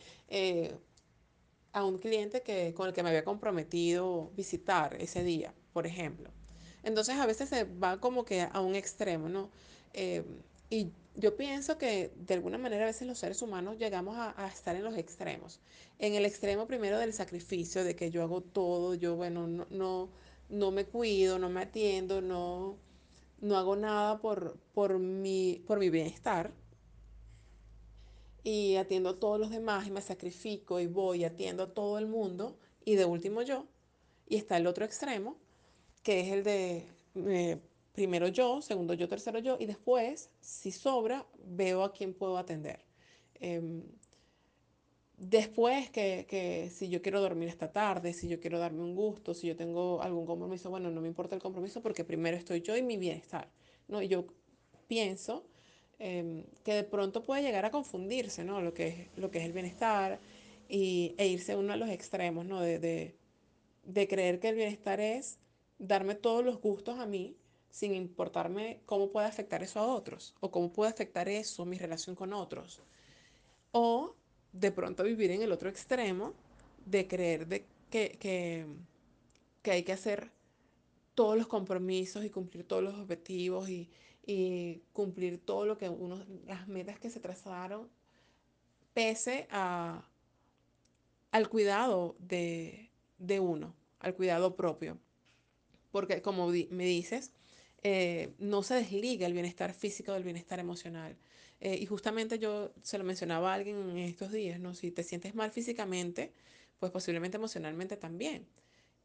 a 1.78 1.84
un 1.84 1.98
cliente 1.98 2.42
que, 2.42 2.74
con 2.74 2.88
el 2.88 2.94
que 2.94 3.02
me 3.02 3.10
había 3.10 3.24
comprometido 3.24 4.30
visitar 4.36 4.96
ese 5.00 5.22
día, 5.22 5.54
por 5.72 5.86
ejemplo. 5.86 6.30
Entonces 6.82 7.16
a 7.16 7.26
veces 7.26 7.48
se 7.48 7.64
va 7.64 8.00
como 8.00 8.24
que 8.24 8.42
a 8.42 8.60
un 8.60 8.74
extremo, 8.74 9.28
¿no? 9.28 9.50
Eh, 9.94 10.24
y 10.70 10.92
yo 11.16 11.36
pienso 11.36 11.78
que 11.78 12.12
de 12.16 12.34
alguna 12.34 12.58
manera 12.58 12.84
a 12.84 12.86
veces 12.86 13.06
los 13.06 13.18
seres 13.18 13.42
humanos 13.42 13.78
llegamos 13.78 14.16
a, 14.16 14.34
a, 14.42 14.48
estar 14.48 14.76
en 14.76 14.84
los 14.84 14.96
extremos. 14.96 15.60
En 15.98 16.14
el 16.14 16.24
extremo 16.24 16.66
primero 16.66 16.98
del 16.98 17.12
sacrificio, 17.12 17.84
de 17.84 17.96
que 17.96 18.10
yo 18.10 18.22
hago 18.22 18.40
todo, 18.40 18.94
yo, 18.94 19.16
bueno, 19.16 19.46
no, 19.46 19.66
no, 19.70 20.08
no 20.48 20.70
me 20.70 20.84
cuido, 20.84 21.38
no 21.38 21.48
me 21.50 21.62
atiendo, 21.62 22.20
no, 22.20 22.76
no 23.40 23.56
hago 23.56 23.76
nada 23.76 24.20
por, 24.20 24.56
por, 24.74 24.98
mi, 24.98 25.62
por 25.66 25.78
mi 25.78 25.90
bienestar 25.90 26.52
y 28.42 28.76
atiendo 28.76 29.10
a 29.10 29.18
todos 29.18 29.38
los 29.38 29.50
demás 29.50 29.86
y 29.86 29.90
me 29.90 30.00
sacrifico 30.00 30.80
y 30.80 30.86
voy 30.86 31.20
y 31.20 31.24
atiendo 31.24 31.62
a 31.64 31.74
todo 31.74 31.98
el 31.98 32.06
mundo 32.06 32.58
y 32.84 32.94
de 32.96 33.04
último 33.04 33.42
yo. 33.42 33.66
Y 34.26 34.36
está 34.36 34.56
el 34.56 34.66
otro 34.66 34.84
extremo, 34.84 35.36
que 36.02 36.20
es 36.20 36.32
el 36.32 36.44
de 36.44 36.84
eh, 37.26 37.58
primero 37.92 38.28
yo, 38.28 38.62
segundo 38.62 38.94
yo, 38.94 39.08
tercero 39.08 39.38
yo 39.38 39.56
y 39.58 39.66
después, 39.66 40.30
si 40.40 40.70
sobra, 40.70 41.26
veo 41.44 41.82
a 41.82 41.92
quién 41.92 42.14
puedo 42.14 42.38
atender. 42.38 42.84
Eh, 43.40 43.82
Después 45.18 45.90
que, 45.90 46.26
que, 46.28 46.70
si 46.70 46.88
yo 46.88 47.02
quiero 47.02 47.20
dormir 47.20 47.48
esta 47.48 47.72
tarde, 47.72 48.12
si 48.12 48.28
yo 48.28 48.38
quiero 48.38 48.60
darme 48.60 48.82
un 48.82 48.94
gusto, 48.94 49.34
si 49.34 49.48
yo 49.48 49.56
tengo 49.56 50.00
algún 50.00 50.24
compromiso, 50.24 50.70
bueno, 50.70 50.90
no 50.90 51.00
me 51.00 51.08
importa 51.08 51.34
el 51.34 51.42
compromiso 51.42 51.82
porque 51.82 52.04
primero 52.04 52.36
estoy 52.36 52.60
yo 52.60 52.76
y 52.76 52.82
mi 52.82 52.96
bienestar, 52.98 53.50
¿no? 53.88 54.00
Y 54.00 54.06
yo 54.06 54.26
pienso 54.86 55.44
eh, 55.98 56.44
que 56.64 56.74
de 56.74 56.84
pronto 56.84 57.22
puede 57.22 57.42
llegar 57.42 57.64
a 57.64 57.70
confundirse, 57.70 58.44
¿no? 58.44 58.60
Lo 58.60 58.72
que 58.74 58.88
es, 58.88 58.96
lo 59.16 59.30
que 59.30 59.38
es 59.38 59.44
el 59.44 59.52
bienestar 59.52 60.20
y, 60.68 61.14
e 61.18 61.26
irse 61.26 61.56
uno 61.56 61.72
a 61.72 61.76
los 61.76 61.88
extremos, 61.88 62.44
¿no? 62.46 62.60
De, 62.60 62.78
de, 62.78 63.16
de 63.84 64.08
creer 64.08 64.38
que 64.38 64.50
el 64.50 64.56
bienestar 64.56 65.00
es 65.00 65.38
darme 65.78 66.14
todos 66.14 66.44
los 66.44 66.60
gustos 66.60 66.98
a 66.98 67.06
mí 67.06 67.36
sin 67.70 67.94
importarme 67.94 68.80
cómo 68.86 69.10
puede 69.10 69.26
afectar 69.26 69.62
eso 69.62 69.80
a 69.80 69.86
otros 69.86 70.34
o 70.40 70.50
cómo 70.50 70.72
puede 70.72 70.90
afectar 70.90 71.28
eso 71.28 71.64
mi 71.64 71.78
relación 71.78 72.16
con 72.16 72.32
otros. 72.32 72.80
O 73.72 74.14
de 74.52 74.72
pronto 74.72 75.02
vivir 75.04 75.30
en 75.30 75.42
el 75.42 75.52
otro 75.52 75.68
extremo 75.68 76.32
de 76.86 77.06
creer 77.06 77.46
de 77.46 77.66
que, 77.90 78.16
que, 78.18 78.66
que 79.62 79.70
hay 79.70 79.82
que 79.82 79.92
hacer 79.92 80.30
todos 81.14 81.36
los 81.36 81.48
compromisos 81.48 82.24
y 82.24 82.30
cumplir 82.30 82.64
todos 82.64 82.82
los 82.82 82.94
objetivos 82.94 83.68
y, 83.68 83.90
y 84.28 84.82
cumplir 84.92 85.40
todo 85.42 85.64
lo 85.64 85.78
que 85.78 85.88
uno, 85.88 86.22
las 86.46 86.68
metas 86.68 86.98
que 86.98 87.08
se 87.08 87.18
trazaron, 87.18 87.88
pese 88.92 89.48
a, 89.50 90.06
al 91.30 91.48
cuidado 91.48 92.14
de, 92.18 92.90
de 93.16 93.40
uno, 93.40 93.74
al 94.00 94.14
cuidado 94.14 94.54
propio. 94.54 94.98
Porque 95.90 96.20
como 96.20 96.48
me 96.48 96.84
dices, 96.84 97.32
eh, 97.82 98.34
no 98.38 98.62
se 98.62 98.74
desliga 98.74 99.26
el 99.26 99.32
bienestar 99.32 99.72
físico 99.72 100.12
del 100.12 100.24
bienestar 100.24 100.58
emocional. 100.60 101.16
Eh, 101.60 101.78
y 101.80 101.86
justamente 101.86 102.38
yo 102.38 102.70
se 102.82 102.98
lo 102.98 103.04
mencionaba 103.04 103.52
a 103.52 103.54
alguien 103.54 103.78
en 103.78 103.96
estos 103.96 104.30
días, 104.30 104.60
¿no? 104.60 104.74
Si 104.74 104.90
te 104.90 105.04
sientes 105.04 105.34
mal 105.34 105.50
físicamente, 105.52 106.34
pues 106.78 106.92
posiblemente 106.92 107.38
emocionalmente 107.38 107.96
también. 107.96 108.46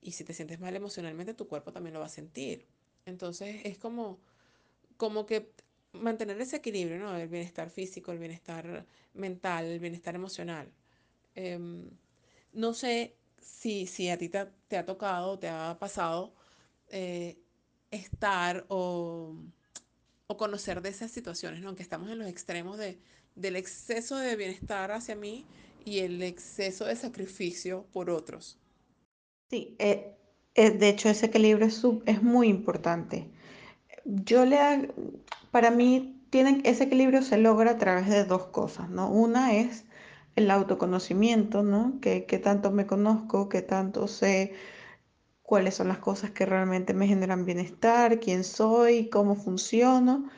Y 0.02 0.12
si 0.12 0.26
te 0.26 0.34
sientes 0.34 0.60
mal 0.60 0.76
emocionalmente, 0.76 1.34
tu 1.34 1.48
cuerpo 1.48 1.72
también 1.72 1.94
lo 1.94 2.02
va 2.02 2.08
a 2.08 2.10
sentir. 2.10 2.66
Entonces 3.06 3.62
es 3.64 3.78
como, 3.78 4.20
como 4.98 5.26
que 5.26 5.52
mantener 5.94 6.40
ese 6.42 6.58
equilibrio, 6.58 6.98
¿no? 6.98 7.16
El 7.16 7.28
bienestar 7.28 7.70
físico, 7.70 8.12
el 8.12 8.20
bienestar 8.20 8.86
mental, 9.14 9.66
el 9.66 9.80
bienestar 9.80 10.16
emocional. 10.16 10.72
Eh, 11.36 11.60
no 12.54 12.74
sé 12.74 13.16
si, 13.42 13.88
si 13.88 14.10
a 14.10 14.18
ti 14.18 14.30
te, 14.30 14.78
ha 14.78 14.86
tocado, 14.86 15.38
te 15.40 15.50
ha 15.50 15.78
pasado 15.80 16.34
eh, 16.90 17.38
estar 17.92 18.66
o, 18.70 19.36
o, 20.28 20.38
conocer 20.38 20.82
de 20.82 20.90
esas 20.90 21.12
situaciones, 21.12 21.62
¿no? 21.62 21.76
Que 21.76 21.84
estamos 21.84 22.10
en 22.10 22.20
los 22.20 22.28
extremos 22.28 22.78
de, 22.78 22.98
del 23.36 23.56
exceso 23.56 24.18
de 24.18 24.36
bienestar 24.36 24.92
hacia 24.92 25.16
mí 25.16 25.46
y 25.86 26.00
el 26.00 26.22
exceso 26.22 26.86
de 26.86 26.96
sacrificio 26.96 27.86
por 27.92 28.10
otros. 28.10 28.58
Sí, 29.50 29.76
eh, 29.80 30.16
eh, 30.56 30.72
de 30.72 30.90
hecho 30.90 31.10
ese 31.10 31.28
equilibrio 31.28 31.68
es, 31.68 31.82
es 32.06 32.22
muy 32.22 32.48
importante. 32.48 33.28
Yo 34.06 34.46
le, 34.46 34.92
para 35.52 35.72
mí, 35.72 36.22
tienen, 36.30 36.62
ese 36.66 36.86
equilibrio 36.86 37.22
se 37.22 37.38
logra 37.38 37.72
a 37.72 37.78
través 37.78 38.10
de 38.10 38.26
dos 38.26 38.48
cosas, 38.48 38.90
¿no? 38.90 39.10
Una 39.10 39.56
es 39.56 39.86
el 40.36 40.50
autoconocimiento, 40.52 41.64
¿no? 41.64 42.00
Que, 42.02 42.26
que 42.26 42.40
tanto 42.40 42.72
me 42.72 42.88
conozco, 42.88 43.50
que 43.50 43.62
tanto 43.62 44.08
sé 44.08 44.54
cuáles 45.44 45.76
son 45.76 45.88
las 45.90 46.00
cosas 46.00 46.32
que 46.32 46.46
realmente 46.46 46.94
me 46.94 47.08
generan 47.08 47.46
bienestar, 47.46 48.20
quién 48.20 48.44
soy, 48.44 49.10
cómo 49.10 49.36
funciono. 49.36 50.30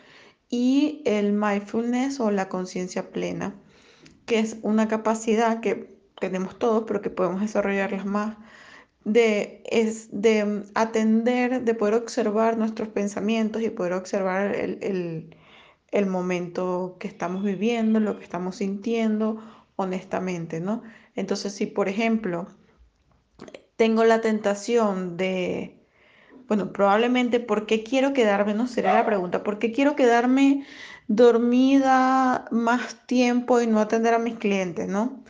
Y 0.49 1.01
el 1.05 1.33
mindfulness 1.33 2.19
o 2.19 2.31
la 2.31 2.49
conciencia 2.49 3.11
plena, 3.11 3.55
que 4.25 4.39
es 4.39 4.57
una 4.61 4.87
capacidad 4.87 5.59
que 5.61 5.97
tenemos 6.19 6.59
todos, 6.59 6.83
pero 6.87 7.01
que 7.01 7.09
podemos 7.09 7.41
desarrollarlas 7.41 8.05
más 8.05 8.35
de, 9.05 9.63
es 9.65 10.09
de 10.11 10.45
mm, 10.45 10.63
atender, 10.75 11.63
de 11.63 11.73
poder 11.75 11.95
observar 11.95 12.57
nuestros 12.57 12.89
pensamientos 12.89 13.61
y 13.61 13.69
poder 13.69 13.93
observar 13.93 14.55
el, 14.55 14.79
el, 14.81 15.35
el 15.91 16.05
momento 16.07 16.97
que 16.99 17.07
estamos 17.07 17.43
viviendo, 17.43 17.99
lo 17.99 18.17
que 18.17 18.23
estamos 18.23 18.57
sintiendo 18.57 19.41
honestamente, 19.77 20.59
¿no? 20.59 20.83
Entonces, 21.15 21.53
si 21.53 21.65
por 21.65 21.87
ejemplo 21.89 22.47
tengo 23.77 24.03
la 24.03 24.21
tentación 24.21 25.17
de, 25.17 25.79
bueno, 26.47 26.73
probablemente, 26.73 27.39
¿por 27.39 27.65
qué 27.65 27.83
quiero 27.83 28.13
quedarme? 28.13 28.53
No 28.53 28.67
sería 28.67 28.93
la 28.93 29.05
pregunta, 29.05 29.43
¿por 29.43 29.59
qué 29.59 29.71
quiero 29.71 29.95
quedarme 29.95 30.65
dormida 31.07 32.45
más 32.51 33.05
tiempo 33.07 33.61
y 33.61 33.67
no 33.67 33.79
atender 33.79 34.13
a 34.13 34.19
mis 34.19 34.35
clientes, 34.37 34.87
¿no? 34.87 35.23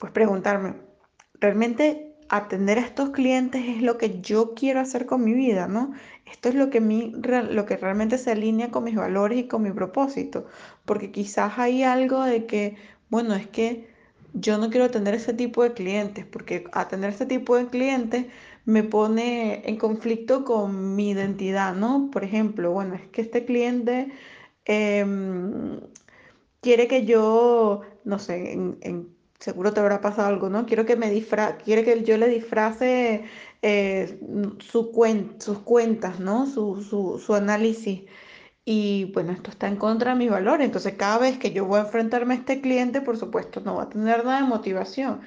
pues 0.00 0.12
preguntarme, 0.12 0.76
¿realmente 1.40 2.09
atender 2.30 2.78
a 2.78 2.82
estos 2.82 3.10
clientes 3.10 3.62
es 3.68 3.82
lo 3.82 3.98
que 3.98 4.20
yo 4.22 4.54
quiero 4.54 4.80
hacer 4.80 5.06
con 5.06 5.24
mi 5.24 5.34
vida, 5.34 5.68
¿no? 5.68 5.92
Esto 6.26 6.48
es 6.50 6.54
lo 6.56 6.70
que, 6.70 6.80
lo 6.80 7.66
que 7.66 7.76
realmente 7.76 8.18
se 8.18 8.30
alinea 8.32 8.70
con 8.70 8.84
mis 8.84 8.96
valores 8.96 9.38
y 9.40 9.48
con 9.48 9.62
mi 9.62 9.72
propósito, 9.72 10.46
porque 10.86 11.12
quizás 11.12 11.58
hay 11.58 11.82
algo 11.82 12.22
de 12.24 12.46
que, 12.46 12.76
bueno, 13.10 13.34
es 13.34 13.48
que 13.48 13.88
yo 14.32 14.58
no 14.58 14.70
quiero 14.70 14.86
atender 14.86 15.14
ese 15.14 15.34
tipo 15.34 15.62
de 15.64 15.72
clientes, 15.74 16.24
porque 16.26 16.64
atender 16.72 17.10
ese 17.10 17.26
tipo 17.26 17.56
de 17.56 17.66
clientes 17.68 18.26
me 18.64 18.84
pone 18.84 19.62
en 19.68 19.76
conflicto 19.76 20.44
con 20.44 20.94
mi 20.96 21.10
identidad, 21.10 21.74
¿no? 21.74 22.10
Por 22.12 22.24
ejemplo, 22.24 22.70
bueno, 22.72 22.94
es 22.94 23.08
que 23.08 23.22
este 23.22 23.44
cliente... 23.44 24.12
Eh, 24.66 25.04
quiere 26.60 26.88
que 26.88 27.04
yo, 27.06 27.82
no 28.04 28.18
sé, 28.18 28.52
en, 28.52 28.78
en- 28.82 29.16
seguro 29.40 29.72
te 29.74 29.80
habrá 29.80 30.00
pasado 30.00 30.28
algo, 30.28 30.48
¿no? 30.50 30.66
Quiero 30.66 30.86
que 30.86 30.96
me 30.96 31.10
disfra 31.10 31.58
quiere 31.58 31.84
que 31.84 32.02
yo 32.04 32.16
le 32.18 32.28
disfrace 32.28 33.24
eh, 33.62 34.20
su 34.60 34.92
cuen- 34.92 35.40
sus 35.40 35.58
cuentas, 35.60 36.20
¿no? 36.20 36.46
Su, 36.46 36.82
su, 36.82 37.18
su 37.24 37.34
análisis. 37.34 38.02
Y 38.64 39.06
bueno, 39.14 39.32
esto 39.32 39.50
está 39.50 39.66
en 39.68 39.76
contra 39.76 40.12
de 40.12 40.18
mis 40.18 40.30
valores. 40.30 40.66
Entonces, 40.66 40.94
cada 40.96 41.18
vez 41.18 41.38
que 41.38 41.52
yo 41.52 41.64
voy 41.66 41.78
a 41.80 41.82
enfrentarme 41.82 42.34
a 42.34 42.36
este 42.38 42.60
cliente, 42.60 43.00
por 43.00 43.16
supuesto, 43.16 43.60
no 43.60 43.76
va 43.76 43.84
a 43.84 43.88
tener 43.90 44.24
nada 44.24 44.40
de 44.42 44.46
motivación. 44.48 45.22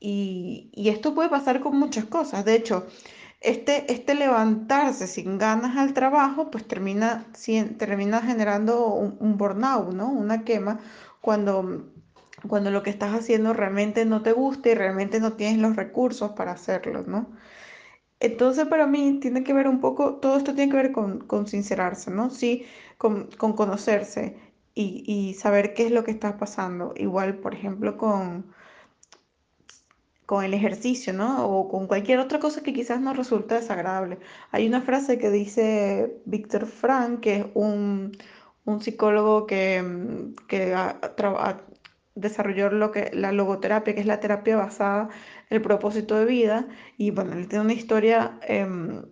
Y, 0.00 0.70
y 0.74 0.88
esto 0.90 1.14
puede 1.14 1.28
pasar 1.30 1.60
con 1.60 1.78
muchas 1.78 2.04
cosas. 2.06 2.44
De 2.44 2.54
hecho, 2.56 2.86
este, 3.40 3.92
este 3.92 4.14
levantarse 4.14 5.06
sin 5.06 5.38
ganas 5.38 5.76
al 5.76 5.94
trabajo, 5.94 6.50
pues 6.50 6.66
termina, 6.66 7.26
sien- 7.34 7.76
termina 7.78 8.20
generando 8.22 8.86
un 8.94 9.36
burnout, 9.38 9.92
¿no? 9.94 10.10
Una 10.10 10.44
quema 10.44 10.80
cuando, 11.20 11.84
cuando 12.48 12.70
lo 12.70 12.82
que 12.82 12.90
estás 12.90 13.14
haciendo 13.14 13.52
realmente 13.52 14.04
no 14.04 14.22
te 14.22 14.32
gusta 14.32 14.70
y 14.70 14.74
realmente 14.74 15.20
no 15.20 15.34
tienes 15.34 15.58
los 15.60 15.76
recursos 15.76 16.32
para 16.32 16.52
hacerlo, 16.52 17.04
¿no? 17.06 17.30
Entonces, 18.20 18.66
para 18.68 18.86
mí 18.86 19.18
tiene 19.20 19.44
que 19.44 19.52
ver 19.54 19.68
un 19.68 19.80
poco, 19.80 20.16
todo 20.16 20.36
esto 20.38 20.54
tiene 20.54 20.70
que 20.70 20.76
ver 20.78 20.92
con, 20.92 21.20
con 21.26 21.46
sincerarse, 21.48 22.10
¿no? 22.10 22.30
Sí, 22.30 22.66
con, 22.98 23.26
con 23.38 23.54
conocerse 23.54 24.36
y, 24.74 25.04
y 25.06 25.34
saber 25.34 25.74
qué 25.74 25.86
es 25.86 25.92
lo 25.92 26.04
que 26.04 26.12
está 26.12 26.38
pasando. 26.38 26.94
Igual, 26.96 27.38
por 27.38 27.54
ejemplo, 27.54 27.96
con 27.98 28.46
con 30.26 30.44
el 30.44 30.54
ejercicio, 30.54 31.12
¿no? 31.12 31.46
O 31.48 31.68
con 31.68 31.86
cualquier 31.86 32.18
otra 32.20 32.38
cosa 32.40 32.62
que 32.62 32.72
quizás 32.72 33.00
nos 33.00 33.16
resulte 33.16 33.54
desagradable. 33.54 34.18
Hay 34.50 34.66
una 34.66 34.80
frase 34.82 35.18
que 35.18 35.30
dice 35.30 36.16
Víctor 36.24 36.66
Frank, 36.66 37.20
que 37.20 37.36
es 37.36 37.46
un, 37.54 38.12
un 38.64 38.80
psicólogo 38.80 39.46
que, 39.46 39.82
mm, 39.82 40.34
que 40.48 40.74
ha- 40.74 40.98
desarrolló 42.14 42.70
lo 42.70 42.92
que, 42.92 43.10
la 43.12 43.32
logoterapia, 43.32 43.94
que 43.94 44.00
es 44.00 44.06
la 44.06 44.20
terapia 44.20 44.56
basada 44.56 45.08
en 45.50 45.56
el 45.56 45.62
propósito 45.62 46.18
de 46.18 46.24
vida. 46.26 46.68
Y 46.96 47.10
bueno, 47.10 47.32
él 47.34 47.48
tiene 47.48 47.64
una 47.64 47.74
historia 47.74 48.38
em, 48.42 49.02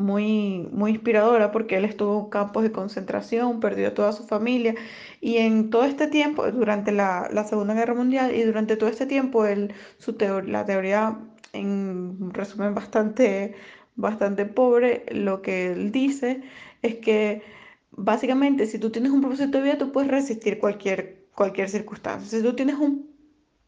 muy, 0.00 0.68
muy 0.72 0.92
inspiradora 0.92 1.52
porque 1.52 1.76
él 1.76 1.84
estuvo 1.84 2.24
en 2.24 2.30
campos 2.30 2.62
de 2.62 2.72
concentración, 2.72 3.60
perdió 3.60 3.92
toda 3.92 4.12
su 4.12 4.26
familia 4.26 4.74
y 5.20 5.36
en 5.38 5.70
todo 5.70 5.84
este 5.84 6.08
tiempo, 6.08 6.50
durante 6.50 6.92
la, 6.92 7.28
la 7.32 7.44
Segunda 7.44 7.74
Guerra 7.74 7.94
Mundial 7.94 8.34
y 8.34 8.42
durante 8.42 8.76
todo 8.76 8.90
este 8.90 9.06
tiempo, 9.06 9.46
él, 9.46 9.74
su 9.98 10.16
la 10.46 10.64
teoría, 10.64 11.18
en 11.52 12.32
resumen 12.32 12.74
bastante, 12.74 13.54
bastante 13.96 14.46
pobre, 14.46 15.04
lo 15.10 15.42
que 15.42 15.72
él 15.72 15.92
dice 15.92 16.42
es 16.82 16.96
que 16.96 17.42
básicamente 17.90 18.66
si 18.66 18.78
tú 18.78 18.90
tienes 18.90 19.12
un 19.12 19.20
propósito 19.20 19.58
de 19.58 19.64
vida, 19.64 19.78
tú 19.78 19.92
puedes 19.92 20.10
resistir 20.10 20.58
cualquier, 20.58 21.19
cualquier 21.40 21.70
circunstancia. 21.70 22.38
Si 22.38 22.44
tú 22.44 22.54
tienes 22.54 22.76
un 22.76 23.08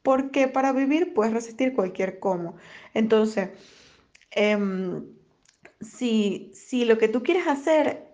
porqué 0.03 0.47
para 0.47 0.73
vivir, 0.73 1.15
puedes 1.15 1.33
resistir 1.33 1.73
cualquier 1.75 2.19
cómo. 2.21 2.57
Entonces, 2.93 3.49
em, 4.31 5.07
si, 5.81 6.53
si 6.55 6.85
lo 6.85 6.99
que 6.99 7.09
tú 7.09 7.23
quieres 7.23 7.47
hacer 7.49 8.09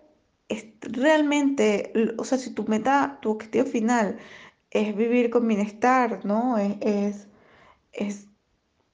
es 0.47 0.65
realmente, 0.81 1.91
o 2.17 2.23
sea, 2.23 2.37
si 2.37 2.53
tu 2.53 2.63
meta, 2.67 3.19
tu 3.21 3.31
objetivo 3.31 3.65
final 3.65 4.17
es 4.71 4.95
vivir 4.95 5.29
con 5.29 5.45
bienestar, 5.45 6.23
¿no? 6.23 6.57
Es, 6.57 6.77
es, 6.79 7.27
es 7.91 8.27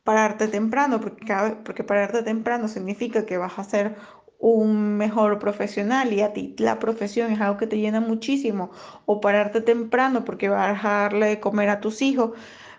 pararte 0.04 0.48
temprano, 0.48 1.00
porque, 1.00 1.26
porque 1.64 1.84
pararte 1.84 2.24
temprano 2.24 2.68
significa 2.68 3.28
que 3.28 3.38
vas 3.38 3.60
a 3.60 3.64
ser 3.66 3.98
un 4.40 4.98
mejor 4.98 5.40
profesional 5.40 6.14
y 6.14 6.22
a 6.22 6.34
ti 6.34 6.56
la 6.60 6.80
profesión 6.80 7.32
es 7.32 7.42
algo 7.42 7.58
que 7.58 7.68
te 7.68 7.78
llena 7.80 8.00
muchísimo, 8.02 8.72
o 9.06 9.22
pararte 9.22 9.62
temprano 9.62 10.26
porque 10.26 10.50
vas 10.50 10.84
a 10.86 10.90
darle 11.02 11.28
de 11.28 11.40
comer 11.40 11.70
a 11.70 11.80
tus 11.82 12.02
hijos. 12.02 12.32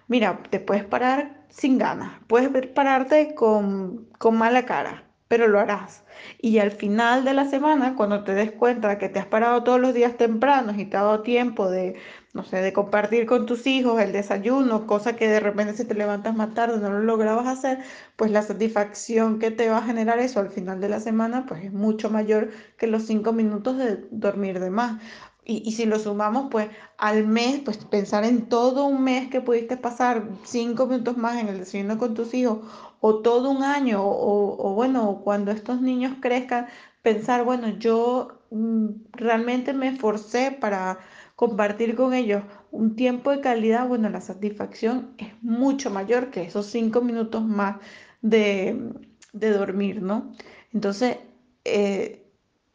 Mira, 0.08 0.42
te 0.50 0.60
puedes 0.60 0.84
parar 0.84 1.46
sin 1.48 1.78
ganas, 1.78 2.12
puedes 2.28 2.66
pararte 2.68 3.34
con, 3.34 4.06
con 4.18 4.36
mala 4.38 4.66
cara, 4.66 5.05
pero 5.28 5.48
lo 5.48 5.58
harás. 5.60 6.04
Y 6.40 6.58
al 6.58 6.70
final 6.72 7.24
de 7.24 7.34
la 7.34 7.44
semana, 7.46 7.94
cuando 7.96 8.24
te 8.24 8.34
des 8.34 8.52
cuenta 8.52 8.98
que 8.98 9.08
te 9.08 9.18
has 9.18 9.26
parado 9.26 9.62
todos 9.64 9.80
los 9.80 9.94
días 9.94 10.16
tempranos 10.16 10.78
y 10.78 10.86
te 10.86 10.96
ha 10.96 11.02
dado 11.02 11.22
tiempo 11.22 11.68
de, 11.70 11.96
no 12.32 12.44
sé, 12.44 12.58
de 12.62 12.72
compartir 12.72 13.26
con 13.26 13.46
tus 13.46 13.66
hijos 13.66 14.00
el 14.00 14.12
desayuno, 14.12 14.86
cosa 14.86 15.16
que 15.16 15.28
de 15.28 15.40
repente 15.40 15.74
si 15.74 15.84
te 15.84 15.94
levantas 15.94 16.34
más 16.34 16.54
tarde 16.54 16.78
no 16.78 16.90
lo 16.90 17.00
lograbas 17.00 17.46
hacer, 17.46 17.78
pues 18.16 18.30
la 18.30 18.42
satisfacción 18.42 19.38
que 19.38 19.50
te 19.50 19.68
va 19.68 19.78
a 19.78 19.82
generar 19.82 20.18
eso 20.18 20.40
al 20.40 20.50
final 20.50 20.80
de 20.80 20.88
la 20.88 21.00
semana, 21.00 21.44
pues 21.46 21.64
es 21.64 21.72
mucho 21.72 22.10
mayor 22.10 22.50
que 22.78 22.86
los 22.86 23.04
cinco 23.04 23.32
minutos 23.32 23.76
de 23.78 24.06
dormir 24.10 24.60
de 24.60 24.70
más. 24.70 25.00
Y, 25.48 25.70
si 25.72 25.86
lo 25.86 25.98
sumamos, 26.00 26.48
pues 26.50 26.68
al 26.98 27.26
mes, 27.26 27.60
pues 27.64 27.78
pensar 27.78 28.24
en 28.24 28.48
todo 28.48 28.84
un 28.86 29.04
mes 29.04 29.28
que 29.30 29.40
pudiste 29.40 29.76
pasar 29.76 30.28
cinco 30.44 30.86
minutos 30.86 31.16
más 31.16 31.40
en 31.40 31.48
el 31.48 31.58
desayuno 31.60 31.98
con 31.98 32.14
tus 32.14 32.34
hijos, 32.34 32.58
o 33.00 33.20
todo 33.22 33.50
un 33.50 33.62
año, 33.62 34.02
o, 34.04 34.56
o 34.58 34.74
bueno, 34.74 35.20
cuando 35.22 35.52
estos 35.52 35.80
niños 35.80 36.14
crezcan, 36.20 36.66
pensar, 37.02 37.44
bueno, 37.44 37.68
yo 37.78 38.40
mm, 38.50 38.88
realmente 39.12 39.72
me 39.72 39.88
esforcé 39.88 40.50
para 40.50 40.98
compartir 41.36 41.94
con 41.94 42.14
ellos 42.14 42.42
un 42.72 42.96
tiempo 42.96 43.30
de 43.30 43.40
calidad, 43.40 43.86
bueno, 43.86 44.08
la 44.10 44.20
satisfacción 44.20 45.14
es 45.18 45.32
mucho 45.42 45.90
mayor 45.90 46.30
que 46.30 46.42
esos 46.42 46.66
cinco 46.66 47.02
minutos 47.02 47.44
más 47.44 47.76
de, 48.22 48.90
de 49.32 49.50
dormir, 49.50 50.02
¿no? 50.02 50.32
Entonces, 50.72 51.18
eh, 51.64 52.25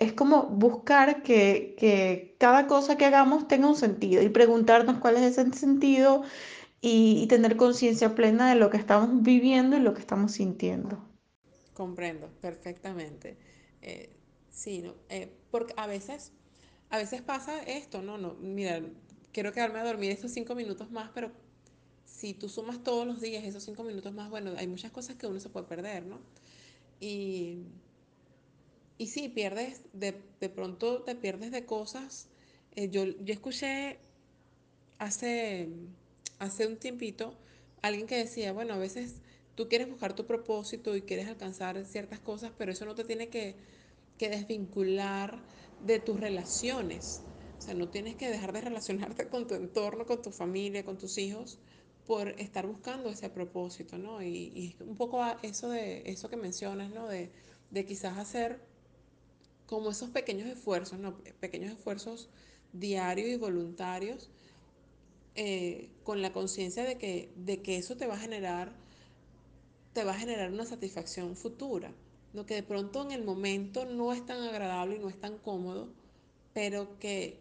es 0.01 0.13
como 0.13 0.47
buscar 0.47 1.21
que, 1.21 1.75
que 1.77 2.35
cada 2.39 2.65
cosa 2.65 2.97
que 2.97 3.05
hagamos 3.05 3.47
tenga 3.47 3.67
un 3.67 3.75
sentido 3.75 4.23
y 4.23 4.29
preguntarnos 4.29 4.97
cuál 4.97 5.15
es 5.17 5.37
ese 5.37 5.53
sentido 5.53 6.23
y, 6.81 7.27
tener 7.27 7.55
conciencia 7.55 8.15
plena 8.15 8.49
de 8.49 8.55
lo 8.55 8.71
que 8.71 8.77
estamos 8.77 9.21
viviendo 9.21 9.77
y 9.77 9.79
lo 9.79 9.93
que 9.93 10.01
estamos 10.01 10.31
sintiendo. 10.31 10.97
Comprendo 11.75 12.29
perfectamente. 12.41 13.37
Eh, 13.83 14.09
sí, 14.49 14.81
¿no? 14.81 14.95
Eh, 15.09 15.31
porque 15.51 15.75
a 15.77 15.85
veces, 15.85 16.31
a 16.89 16.97
veces 16.97 17.21
pasa 17.21 17.61
esto, 17.61 18.01
¿no? 18.01 18.17
No, 18.17 18.33
mira, 18.33 18.81
quiero 19.31 19.53
quedarme 19.53 19.79
a 19.79 19.83
dormir 19.83 20.09
estos 20.09 20.31
cinco 20.31 20.55
minutos 20.55 20.89
más, 20.89 21.11
pero 21.13 21.31
si 22.03 22.33
tú 22.33 22.49
sumas 22.49 22.83
todos 22.83 23.05
los 23.05 23.21
días 23.21 23.43
esos 23.43 23.63
cinco 23.63 23.83
minutos 23.83 24.11
más, 24.13 24.31
bueno, 24.31 24.53
hay 24.57 24.65
muchas 24.65 24.91
cosas 24.91 25.15
que 25.15 25.27
uno 25.27 25.39
se 25.39 25.49
puede 25.49 25.67
perder, 25.67 26.07
¿no? 26.07 26.19
Y, 26.99 27.59
y 29.01 29.07
sí, 29.07 29.29
pierdes, 29.29 29.81
de, 29.93 30.21
de 30.39 30.49
pronto 30.49 31.01
te 31.03 31.15
pierdes 31.15 31.51
de 31.51 31.65
cosas. 31.65 32.29
Eh, 32.75 32.89
yo, 32.89 33.05
yo 33.05 33.33
escuché 33.33 33.97
hace, 34.99 35.69
hace 36.39 36.67
un 36.67 36.77
tiempito 36.77 37.35
alguien 37.81 38.07
que 38.07 38.17
decía, 38.17 38.53
bueno, 38.53 38.73
a 38.73 38.77
veces 38.77 39.15
tú 39.55 39.67
quieres 39.69 39.89
buscar 39.89 40.15
tu 40.15 40.25
propósito 40.25 40.95
y 40.95 41.01
quieres 41.01 41.27
alcanzar 41.27 41.83
ciertas 41.85 42.19
cosas, 42.19 42.51
pero 42.57 42.71
eso 42.71 42.85
no 42.85 42.95
te 42.95 43.03
tiene 43.03 43.29
que, 43.29 43.55
que 44.17 44.29
desvincular 44.29 45.43
de 45.79 45.99
tus 45.99 46.19
relaciones. 46.19 47.23
O 47.59 47.61
sea, 47.61 47.73
no 47.73 47.89
tienes 47.89 48.15
que 48.15 48.29
dejar 48.29 48.53
de 48.53 48.61
relacionarte 48.61 49.29
con 49.29 49.47
tu 49.47 49.55
entorno, 49.55 50.05
con 50.05 50.21
tu 50.21 50.31
familia, 50.31 50.85
con 50.85 50.97
tus 50.97 51.17
hijos, 51.17 51.59
por 52.05 52.29
estar 52.39 52.67
buscando 52.67 53.09
ese 53.09 53.29
propósito, 53.29 53.97
¿no? 53.97 54.21
Y, 54.21 54.27
y 54.55 54.75
un 54.83 54.95
poco 54.97 55.23
eso 55.43 55.69
de 55.69 56.03
eso 56.05 56.29
que 56.29 56.37
mencionas, 56.37 56.91
¿no? 56.91 57.07
De, 57.07 57.31
de 57.71 57.85
quizás 57.85 58.17
hacer 58.17 58.59
como 59.71 59.91
esos 59.91 60.09
pequeños 60.09 60.49
esfuerzos, 60.49 60.99
¿no? 60.99 61.17
Pequeños 61.39 61.71
esfuerzos 61.71 62.29
diarios 62.73 63.29
y 63.29 63.37
voluntarios 63.37 64.29
eh, 65.35 65.89
con 66.03 66.21
la 66.21 66.33
conciencia 66.33 66.83
de 66.83 66.97
que, 66.97 67.31
de 67.37 67.61
que 67.61 67.77
eso 67.77 67.95
te 67.95 68.05
va 68.05 68.15
a 68.15 68.19
generar, 68.19 68.75
te 69.93 70.03
va 70.03 70.11
a 70.11 70.19
generar 70.19 70.51
una 70.51 70.65
satisfacción 70.65 71.37
futura. 71.37 71.93
Lo 72.33 72.45
que 72.45 72.55
de 72.55 72.63
pronto 72.63 73.01
en 73.01 73.11
el 73.13 73.23
momento 73.23 73.85
no 73.85 74.11
es 74.11 74.25
tan 74.25 74.41
agradable 74.41 74.97
y 74.97 74.99
no 74.99 75.07
es 75.07 75.17
tan 75.17 75.37
cómodo, 75.37 75.87
pero 76.53 76.99
que, 76.99 77.39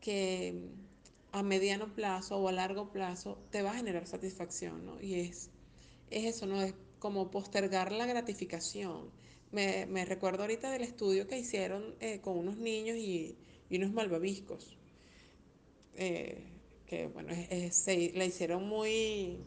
que 0.00 0.72
a 1.30 1.44
mediano 1.44 1.94
plazo 1.94 2.36
o 2.38 2.48
a 2.48 2.52
largo 2.52 2.90
plazo 2.90 3.38
te 3.52 3.62
va 3.62 3.70
a 3.70 3.74
generar 3.74 4.08
satisfacción, 4.08 4.84
¿no? 4.84 5.00
Y 5.00 5.20
es, 5.20 5.50
es 6.10 6.24
eso, 6.34 6.46
¿no? 6.46 6.60
Es 6.60 6.74
como 6.98 7.30
postergar 7.30 7.92
la 7.92 8.06
gratificación. 8.06 9.12
Me, 9.52 10.04
recuerdo 10.04 10.42
ahorita 10.42 10.70
del 10.70 10.82
estudio 10.82 11.26
que 11.26 11.38
hicieron 11.38 11.96
eh, 12.00 12.20
con 12.20 12.38
unos 12.38 12.56
niños 12.56 12.96
y, 12.96 13.36
y 13.68 13.76
unos 13.78 13.92
malvaviscos 13.92 14.76
eh, 15.96 16.42
que 16.86 17.06
bueno, 17.08 17.28
es, 17.50 17.76
se, 17.76 18.12
la 18.14 18.24
hicieron 18.24 18.66
muy... 18.66 19.38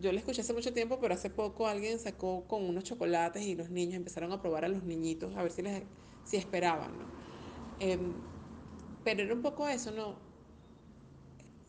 Yo 0.00 0.10
la 0.10 0.20
escuché 0.20 0.40
hace 0.40 0.54
mucho 0.54 0.72
tiempo, 0.72 0.98
pero 1.00 1.12
hace 1.12 1.28
poco 1.28 1.66
alguien 1.66 1.98
sacó 1.98 2.44
con 2.46 2.64
unos 2.64 2.84
chocolates 2.84 3.42
y 3.42 3.54
los 3.54 3.68
niños 3.68 3.96
empezaron 3.96 4.32
a 4.32 4.40
probar 4.40 4.64
a 4.64 4.68
los 4.68 4.84
niñitos 4.84 5.36
a 5.36 5.42
ver 5.42 5.52
si, 5.52 5.60
les, 5.60 5.82
si 6.24 6.38
esperaban, 6.38 6.98
¿no? 6.98 7.04
Eh, 7.80 7.98
pero 9.04 9.22
era 9.22 9.34
un 9.34 9.42
poco 9.42 9.68
eso, 9.68 9.90
¿no? 9.90 10.16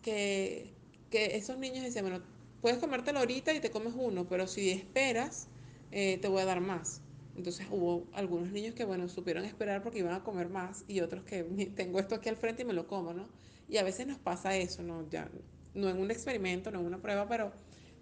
Que, 0.01 0.73
que 1.09 1.35
esos 1.35 1.57
niños 1.57 1.83
decían, 1.83 2.05
bueno, 2.05 2.23
puedes 2.61 2.77
comértelo 2.77 3.19
ahorita 3.19 3.51
y 3.53 3.59
te 3.59 3.71
comes 3.71 3.93
uno, 3.97 4.25
pero 4.27 4.47
si 4.47 4.69
esperas, 4.69 5.49
eh, 5.93 6.17
te 6.19 6.27
voy 6.27 6.41
a 6.41 6.45
dar 6.45 6.61
más. 6.61 7.01
Entonces 7.35 7.67
hubo 7.71 8.09
algunos 8.13 8.51
niños 8.51 8.75
que, 8.75 8.85
bueno, 8.85 9.09
supieron 9.09 9.45
esperar 9.45 9.81
porque 9.83 9.99
iban 9.99 10.13
a 10.13 10.23
comer 10.23 10.49
más 10.49 10.85
y 10.87 11.01
otros 11.01 11.23
que 11.23 11.43
tengo 11.75 11.99
esto 11.99 12.15
aquí 12.15 12.29
al 12.29 12.37
frente 12.37 12.63
y 12.63 12.65
me 12.65 12.73
lo 12.73 12.87
como, 12.87 13.13
¿no? 13.13 13.29
Y 13.67 13.77
a 13.77 13.83
veces 13.83 14.07
nos 14.07 14.19
pasa 14.19 14.55
eso, 14.57 14.83
¿no? 14.83 15.09
Ya, 15.09 15.31
no 15.73 15.89
en 15.89 15.99
un 15.99 16.11
experimento, 16.11 16.71
no 16.71 16.79
en 16.81 16.85
una 16.87 17.01
prueba, 17.01 17.27
pero 17.27 17.53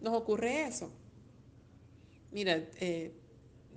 nos 0.01 0.13
ocurre 0.15 0.63
eso. 0.67 0.91
Mira, 2.32 2.69
eh, 2.80 3.13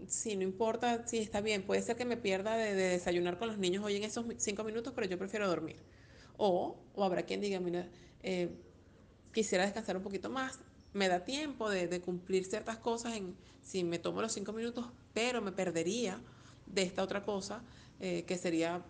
sí, 0.08 0.36
no 0.36 0.42
importa 0.42 1.06
si 1.06 1.18
está 1.18 1.40
bien, 1.40 1.64
puede 1.66 1.82
ser 1.82 1.96
que 1.96 2.04
me 2.04 2.16
pierda 2.16 2.56
de, 2.56 2.74
de 2.74 2.88
desayunar 2.90 3.38
con 3.38 3.48
los 3.48 3.58
niños 3.58 3.84
hoy 3.84 3.96
en 3.96 4.04
esos 4.04 4.26
cinco 4.38 4.64
minutos, 4.64 4.92
pero 4.94 5.06
yo 5.08 5.18
prefiero 5.18 5.48
dormir. 5.48 5.76
O, 6.36 6.84
o 6.94 7.04
habrá 7.04 7.24
quien 7.24 7.40
diga, 7.40 7.60
mira, 7.60 7.90
eh, 8.22 8.60
quisiera 9.32 9.64
descansar 9.64 9.96
un 9.96 10.02
poquito 10.02 10.30
más, 10.30 10.60
me 10.94 11.08
da 11.08 11.24
tiempo 11.24 11.68
de, 11.68 12.00
cumplir 12.00 12.44
ciertas 12.44 12.78
cosas 12.78 13.20
si 13.62 13.84
me 13.84 13.98
tomo 13.98 14.22
los 14.22 14.32
cinco 14.32 14.52
minutos, 14.52 14.86
pero 15.12 15.42
me 15.42 15.52
perdería 15.52 16.18
de 16.66 16.82
esta 16.82 17.02
otra 17.02 17.24
cosa, 17.24 17.62
eh, 18.00 18.24
que 18.26 18.38
sería, 18.38 18.82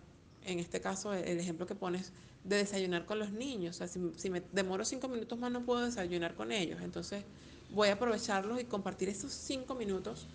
en 0.45 0.59
este 0.59 0.79
caso, 0.79 1.13
el 1.13 1.39
ejemplo 1.39 1.65
que 1.65 1.75
pones 1.75 2.13
de 2.43 2.57
desayunar 2.57 3.05
con 3.05 3.17
los 3.17 3.31
niños. 3.31 3.75
O 3.75 3.87
sea, 3.87 3.87
si, 3.87 4.29
me 4.29 4.41
demoro 4.51 4.85
cinco 4.85 5.07
minutos 5.07 5.37
más, 5.39 5.51
no 5.51 5.65
puedo 5.65 5.83
desayunar 5.83 6.35
con 6.35 6.51
ellos. 6.51 6.79
Entonces, 6.83 7.23
voy 7.71 7.89
a 7.89 7.93
aprovecharlos 7.93 8.61
y 8.61 8.65
compartir 8.65 9.09
esos 9.09 9.33
cinco 9.33 9.73
minutos 9.73 10.27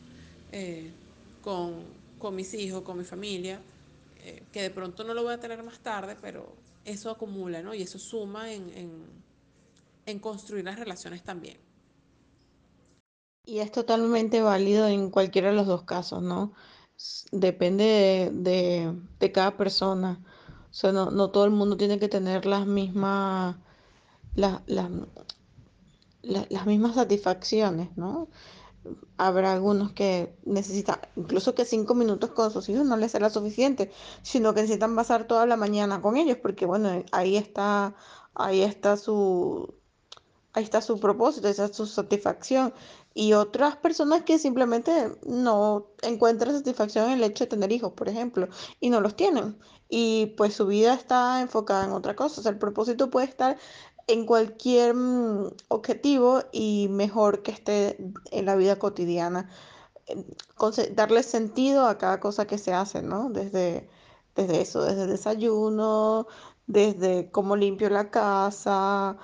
eh, 0.50 0.90
con, 1.42 1.84
mis 2.34 2.52
hijos, 2.54 2.82
con 2.82 2.98
mi 2.98 3.04
familia, 3.04 3.60
eh, 4.24 4.42
que 4.52 4.62
de 4.62 4.70
pronto 4.70 5.04
no 5.04 5.14
lo 5.14 5.22
voy 5.22 5.34
a 5.34 5.40
tener 5.40 5.62
más 5.62 5.78
tarde, 5.78 6.16
pero 6.20 6.52
eso 6.84 7.10
acumula, 7.10 7.62
¿no? 7.62 7.74
Y 7.74 7.82
eso 7.82 7.98
suma 7.98 8.52
en 8.52 9.29
en 10.06 10.18
construir 10.20 10.64
las 10.64 10.78
relaciones 10.78 11.22
también. 11.22 11.58
Y 13.44 13.58
es 13.60 13.72
totalmente 13.72 14.42
válido 14.42 14.86
en 14.88 15.10
cualquiera 15.10 15.50
de 15.50 15.56
los 15.56 15.66
dos 15.66 15.82
casos, 15.84 16.22
¿no? 16.22 16.52
Depende 17.32 18.30
de, 18.32 18.94
de- 19.18 19.32
cada 19.32 19.56
persona. 19.56 20.20
O 20.70 20.74
sea, 20.74 20.92
no, 20.92 21.10
no 21.10 21.30
todo 21.30 21.44
el 21.46 21.50
mundo 21.52 21.76
tiene 21.76 21.98
que 21.98 22.08
tener 22.08 22.46
las 22.46 22.66
mismas, 22.66 23.56
las, 24.36 24.62
la- 24.66 26.46
las 26.50 26.66
mismas 26.66 26.94
satisfacciones, 26.96 27.96
¿no? 27.96 28.28
Habrá 29.18 29.52
algunos 29.52 29.92
que 29.92 30.36
necesitan, 30.46 31.00
incluso 31.16 31.54
que 31.54 31.64
cinco 31.66 31.94
minutos 31.94 32.30
con 32.32 32.50
sus 32.52 32.68
hijos 32.70 32.86
no 32.86 32.96
les 32.96 33.12
será 33.12 33.30
suficiente, 33.30 33.92
sino 34.22 34.54
que 34.54 34.62
necesitan 34.62 34.96
pasar 34.96 35.26
toda 35.26 35.46
la 35.46 35.56
mañana 35.56 36.02
con 36.02 36.16
ellos, 36.16 36.38
porque 36.42 36.66
bueno, 36.66 37.04
ahí 37.12 37.36
está, 37.36 37.94
ahí 38.34 38.62
está 38.62 38.96
su, 38.96 39.74
ahí 40.52 40.64
está 40.64 40.80
su 40.82 40.98
propósito, 40.98 41.48
esa 41.48 41.66
es 41.66 41.76
su 41.76 41.86
satisfacción. 41.86 42.72
Y 43.14 43.32
otras 43.32 43.76
personas 43.76 44.22
que 44.22 44.38
simplemente 44.38 45.16
no 45.26 45.86
encuentran 46.02 46.54
satisfacción 46.54 47.06
en 47.06 47.18
el 47.18 47.24
hecho 47.24 47.44
de 47.44 47.50
tener 47.50 47.72
hijos, 47.72 47.92
por 47.92 48.08
ejemplo, 48.08 48.48
y 48.80 48.90
no 48.90 49.00
los 49.00 49.16
tienen. 49.16 49.56
Y 49.88 50.26
pues 50.36 50.54
su 50.54 50.66
vida 50.66 50.94
está 50.94 51.40
enfocada 51.40 51.84
en 51.84 51.92
otra 51.92 52.14
cosa. 52.14 52.40
O 52.40 52.42
sea, 52.42 52.52
el 52.52 52.58
propósito 52.58 53.10
puede 53.10 53.26
estar 53.26 53.58
en 54.06 54.26
cualquier 54.26 54.94
mm, 54.94 55.50
objetivo 55.68 56.42
y 56.52 56.88
mejor 56.90 57.42
que 57.42 57.52
esté 57.52 57.96
en 58.30 58.46
la 58.46 58.56
vida 58.56 58.78
cotidiana. 58.78 59.50
Darle 60.94 61.22
sentido 61.22 61.86
a 61.86 61.98
cada 61.98 62.20
cosa 62.20 62.46
que 62.46 62.58
se 62.58 62.72
hace, 62.72 63.02
¿no? 63.02 63.30
Desde, 63.30 63.88
desde 64.34 64.60
eso, 64.60 64.82
desde 64.82 65.04
el 65.04 65.10
desayuno, 65.10 66.26
desde 66.66 67.30
cómo 67.30 67.56
limpio 67.56 67.90
la 67.90 68.10
casa 68.10 69.16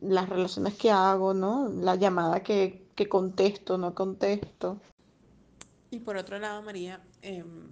las 0.00 0.28
relaciones 0.28 0.74
que 0.74 0.90
hago, 0.90 1.34
¿no? 1.34 1.68
La 1.68 1.96
llamada 1.96 2.42
que, 2.42 2.86
que 2.94 3.08
contesto, 3.08 3.78
no 3.78 3.94
contesto. 3.94 4.80
Y 5.90 6.00
por 6.00 6.16
otro 6.16 6.38
lado, 6.38 6.62
María, 6.62 7.00
em, 7.22 7.70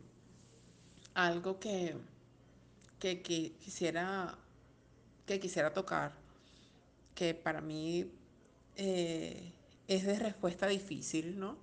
algo 1.14 1.58
que, 1.58 1.96
que, 2.98 3.22
quisiera, 3.22 4.36
que 5.26 5.38
quisiera 5.38 5.72
tocar, 5.72 6.12
que 7.14 7.34
para 7.34 7.60
mí 7.60 8.10
eh, 8.76 9.52
es 9.86 10.04
de 10.04 10.18
respuesta 10.18 10.66
difícil, 10.66 11.38
¿no? 11.38 11.56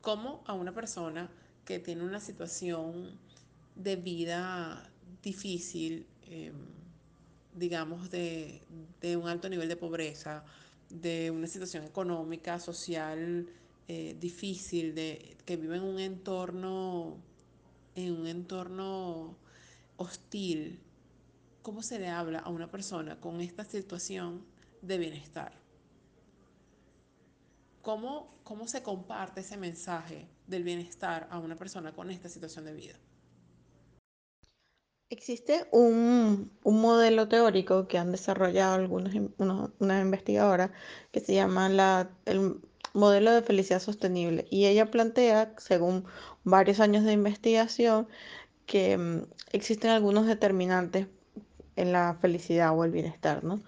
¿Cómo 0.00 0.42
a 0.46 0.52
una 0.52 0.72
persona 0.72 1.30
que 1.64 1.78
tiene 1.78 2.02
una 2.04 2.20
situación 2.20 3.18
de 3.74 3.96
vida 3.96 4.90
difícil, 5.22 6.06
eh, 6.22 6.52
digamos, 7.54 8.10
de, 8.10 8.62
de, 9.00 9.16
un 9.16 9.28
alto 9.28 9.48
nivel 9.48 9.68
de 9.68 9.76
pobreza, 9.76 10.44
de 10.88 11.30
una 11.30 11.46
situación 11.46 11.84
económica, 11.84 12.58
social 12.58 13.46
eh, 13.88 14.16
difícil, 14.18 14.94
de, 14.94 15.36
que 15.44 15.56
vive 15.56 15.76
en 15.76 15.82
un 15.82 15.98
entorno, 15.98 17.16
en 17.94 18.12
un 18.12 18.26
entorno 18.26 19.36
hostil, 19.96 20.80
¿cómo 21.62 21.82
se 21.82 21.98
le 21.98 22.08
habla 22.08 22.40
a 22.40 22.50
una 22.50 22.70
persona 22.70 23.20
con 23.20 23.40
esta 23.40 23.64
situación 23.64 24.44
de 24.82 24.98
bienestar? 24.98 25.52
¿Cómo, 27.82 28.34
¿Cómo 28.44 28.68
se 28.68 28.82
comparte 28.82 29.40
ese 29.40 29.56
mensaje 29.56 30.28
del 30.46 30.62
bienestar 30.62 31.26
a 31.30 31.38
una 31.38 31.56
persona 31.56 31.92
con 31.92 32.10
esta 32.10 32.28
situación 32.28 32.64
de 32.64 32.74
vida? 32.74 32.94
Existe 35.16 35.66
un, 35.72 36.50
un 36.64 36.80
modelo 36.80 37.28
teórico 37.28 37.86
que 37.86 37.98
han 37.98 38.12
desarrollado 38.12 38.82
unos- 38.88 39.70
unas 39.78 40.02
investigadoras 40.02 40.70
que 41.12 41.20
se 41.20 41.34
llama 41.34 41.68
la, 41.68 42.10
el 42.24 42.56
modelo 42.94 43.30
de 43.32 43.42
felicidad 43.42 43.80
sostenible 43.80 44.46
y 44.50 44.66
ella 44.66 44.90
plantea, 44.90 45.52
según 45.58 46.04
varios 46.44 46.80
años 46.80 47.04
de 47.04 47.12
investigación, 47.12 48.08
que 48.66 48.98
mm, 48.98 49.22
existen 49.52 49.90
algunos 49.90 50.26
determinantes 50.26 51.08
en 51.76 51.92
la 51.92 52.14
felicidad 52.20 52.76
o 52.76 52.84
el 52.84 52.92
bienestar, 52.92 53.44
¿no? 53.44 53.60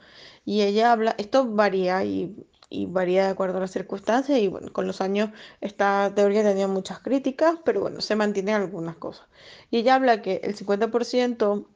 Y 0.45 0.63
ella 0.63 0.93
habla, 0.93 1.15
esto 1.19 1.47
varía 1.47 2.05
y, 2.05 2.37
y 2.71 2.87
varía 2.87 3.25
de 3.25 3.31
acuerdo 3.31 3.59
a 3.59 3.61
las 3.61 3.71
circunstancias 3.71 4.39
y 4.39 4.49
bueno, 4.49 4.73
con 4.73 4.87
los 4.87 5.01
años 5.01 5.31
esta 5.61 6.13
teoría 6.15 6.43
tenido 6.43 6.69
muchas 6.69 7.01
críticas, 7.01 7.57
pero 7.65 7.81
bueno, 7.81 8.01
se 8.01 8.17
mantienen 8.17 8.57
algunas 8.57 8.97
cosas. 8.97 9.27
Y 9.71 9.79
ella 9.79 9.95
habla 9.95 10.23
que 10.23 10.41
el 10.45 10.57
50% 10.57 11.67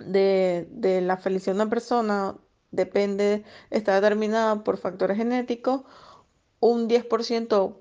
de, 0.00 0.68
de 0.70 1.00
la 1.00 1.16
felicidad 1.16 1.54
de 1.54 1.62
una 1.62 1.70
persona 1.70 2.36
depende, 2.70 3.44
está 3.70 3.94
determinada 3.94 4.62
por 4.64 4.78
factores 4.78 5.16
genéticos, 5.16 5.82
un 6.60 6.88
10% 6.88 7.76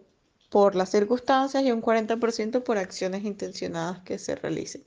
por 0.49 0.75
las 0.75 0.89
circunstancias 0.89 1.63
y 1.63 1.71
un 1.71 1.81
40% 1.81 2.63
por 2.63 2.77
acciones 2.77 3.23
intencionadas 3.23 3.99
que 3.99 4.17
se 4.17 4.35
realicen. 4.35 4.83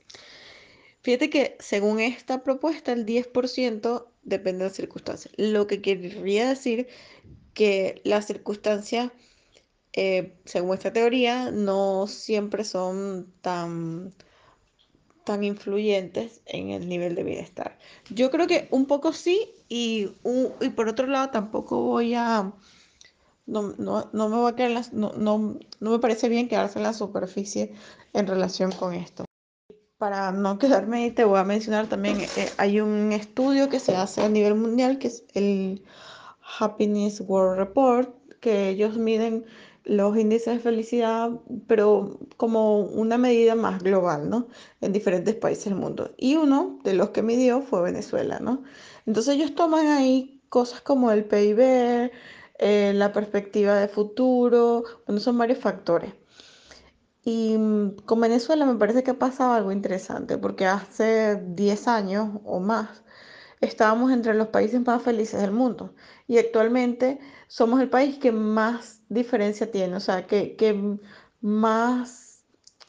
Fíjate 1.01 1.29
que 1.29 1.57
según 1.59 1.99
esta 1.99 2.43
propuesta, 2.43 2.93
el 2.93 3.05
10% 3.05 4.07
depende 4.23 4.59
de 4.59 4.69
las 4.69 4.75
circunstancias, 4.75 5.33
lo 5.37 5.67
que 5.67 5.81
querría 5.81 6.47
decir 6.47 6.87
que 7.53 8.01
las 8.05 8.25
circunstancias, 8.27 9.11
eh, 9.93 10.35
según 10.45 10.75
esta 10.75 10.93
teoría, 10.93 11.51
no 11.51 12.07
siempre 12.07 12.63
son 12.65 13.33
tan, 13.41 14.13
tan 15.23 15.43
influyentes 15.43 16.41
en 16.45 16.69
el 16.71 16.89
nivel 16.89 17.15
de 17.15 17.23
bienestar. 17.23 17.77
Yo 18.09 18.29
creo 18.29 18.47
que 18.47 18.67
un 18.71 18.85
poco 18.87 19.13
sí 19.13 19.51
y, 19.69 20.09
y 20.61 20.69
por 20.69 20.89
otro 20.89 21.07
lado 21.07 21.29
tampoco 21.29 21.81
voy 21.81 22.13
a, 22.13 22.51
no, 23.45 23.73
no, 23.77 24.09
no 24.13 24.29
me 24.29 24.37
voy 24.37 24.51
a 24.51 24.55
quedar 24.55 24.69
en 24.71 24.75
las- 24.75 24.93
no, 24.93 25.13
no, 25.13 25.59
no 25.79 25.91
me 25.91 25.99
parece 25.99 26.29
bien 26.29 26.47
quedarse 26.49 26.79
en 26.79 26.83
la 26.83 26.93
superficie 26.93 27.73
en 28.13 28.27
relación 28.27 28.71
con 28.71 28.93
esto. 28.93 29.25
Para 29.97 30.31
no 30.31 30.59
quedarme 30.59 30.97
ahí, 31.05 31.11
te 31.11 31.23
voy 31.25 31.39
a 31.39 31.43
mencionar 31.45 31.87
también, 31.87 32.19
eh, 32.21 32.49
hay 32.57 32.81
un 32.81 33.13
estudio 33.13 33.69
que 33.69 33.79
se 33.79 33.95
hace 33.95 34.21
a 34.23 34.29
nivel 34.29 34.55
mundial, 34.55 34.99
que 34.99 35.07
es 35.07 35.23
el 35.33 35.83
Happiness 36.59 37.21
World 37.21 37.57
Report, 37.57 38.13
que 38.39 38.69
ellos 38.69 38.97
miden 38.97 39.45
los 39.85 40.17
índices 40.17 40.55
de 40.55 40.59
felicidad, 40.59 41.31
pero 41.67 42.19
como 42.37 42.79
una 42.79 43.17
medida 43.17 43.55
más 43.55 43.83
global, 43.83 44.29
¿no? 44.29 44.47
En 44.81 44.93
diferentes 44.93 45.35
países 45.35 45.65
del 45.65 45.75
mundo. 45.75 46.13
Y 46.17 46.35
uno 46.35 46.79
de 46.83 46.93
los 46.93 47.09
que 47.09 47.21
midió 47.21 47.61
fue 47.61 47.81
Venezuela, 47.81 48.39
¿no? 48.39 48.63
Entonces 49.05 49.35
ellos 49.35 49.55
toman 49.55 49.87
ahí 49.87 50.41
cosas 50.49 50.81
como 50.81 51.11
el 51.11 51.25
PIB, 51.25 52.11
eh, 52.59 52.93
la 52.95 53.11
perspectiva 53.11 53.75
de 53.75 53.87
futuro, 53.87 54.83
bueno, 55.05 55.19
son 55.19 55.37
varios 55.37 55.59
factores. 55.59 56.13
Y 57.25 57.57
mm, 57.57 57.97
con 58.05 58.19
Venezuela 58.21 58.65
me 58.65 58.75
parece 58.75 59.03
que 59.03 59.11
ha 59.11 59.19
pasado 59.19 59.53
algo 59.53 59.71
interesante, 59.71 60.37
porque 60.37 60.65
hace 60.65 61.41
10 61.45 61.87
años 61.87 62.29
o 62.45 62.59
más 62.59 63.03
estábamos 63.61 64.11
entre 64.11 64.33
los 64.33 64.47
países 64.49 64.85
más 64.85 65.01
felices 65.01 65.41
del 65.41 65.51
mundo 65.51 65.93
y 66.27 66.37
actualmente 66.37 67.19
somos 67.47 67.81
el 67.81 67.89
país 67.89 68.17
que 68.17 68.31
más 68.31 69.01
diferencia 69.09 69.71
tiene, 69.71 69.95
o 69.95 69.99
sea, 69.99 70.27
que, 70.27 70.55
que 70.55 70.97
más, 71.41 72.43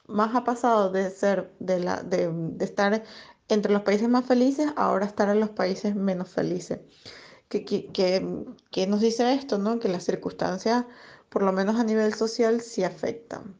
más 0.06 0.34
ha 0.34 0.44
pasado 0.44 0.90
de 0.90 1.10
ser, 1.10 1.52
de, 1.60 1.80
la, 1.80 2.02
de, 2.02 2.30
estar 2.60 3.04
entre 3.48 3.72
los 3.72 3.82
países 3.82 4.08
más 4.08 4.24
felices, 4.26 4.72
ahora 4.76 5.06
estar 5.06 5.28
en 5.28 5.40
los 5.40 5.50
países 5.50 5.94
menos 5.96 6.28
felices. 6.30 6.80
¿Qué, 7.48 7.64
qué, 7.64 7.86
qué- 7.92 8.26
qué 8.70 8.86
nos 8.86 9.00
dice 9.00 9.32
esto, 9.34 9.58
no? 9.58 9.78
Que 9.80 9.88
las 9.88 10.04
circunstancias, 10.04 10.84
por 11.28 11.42
lo 11.42 11.52
menos 11.52 11.76
a 11.80 11.84
nivel 11.84 12.14
social, 12.14 12.60
sí 12.60 12.84
afectan 12.84 13.56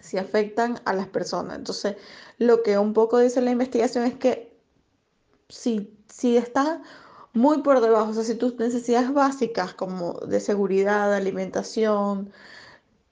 si 0.00 0.18
afectan 0.18 0.80
a 0.84 0.92
las 0.94 1.08
personas. 1.08 1.58
Entonces, 1.58 1.96
lo 2.38 2.62
que 2.62 2.78
un 2.78 2.92
poco 2.92 3.18
dice 3.18 3.40
la 3.40 3.50
investigación 3.52 4.04
es 4.04 4.14
que 4.14 4.52
si, 5.48 5.98
si 6.08 6.36
estás 6.36 6.80
muy 7.32 7.62
por 7.62 7.80
debajo, 7.80 8.10
o 8.10 8.14
sea, 8.14 8.24
si 8.24 8.34
tus 8.34 8.56
necesidades 8.56 9.12
básicas 9.12 9.74
como 9.74 10.14
de 10.20 10.40
seguridad, 10.40 11.14
alimentación, 11.14 12.30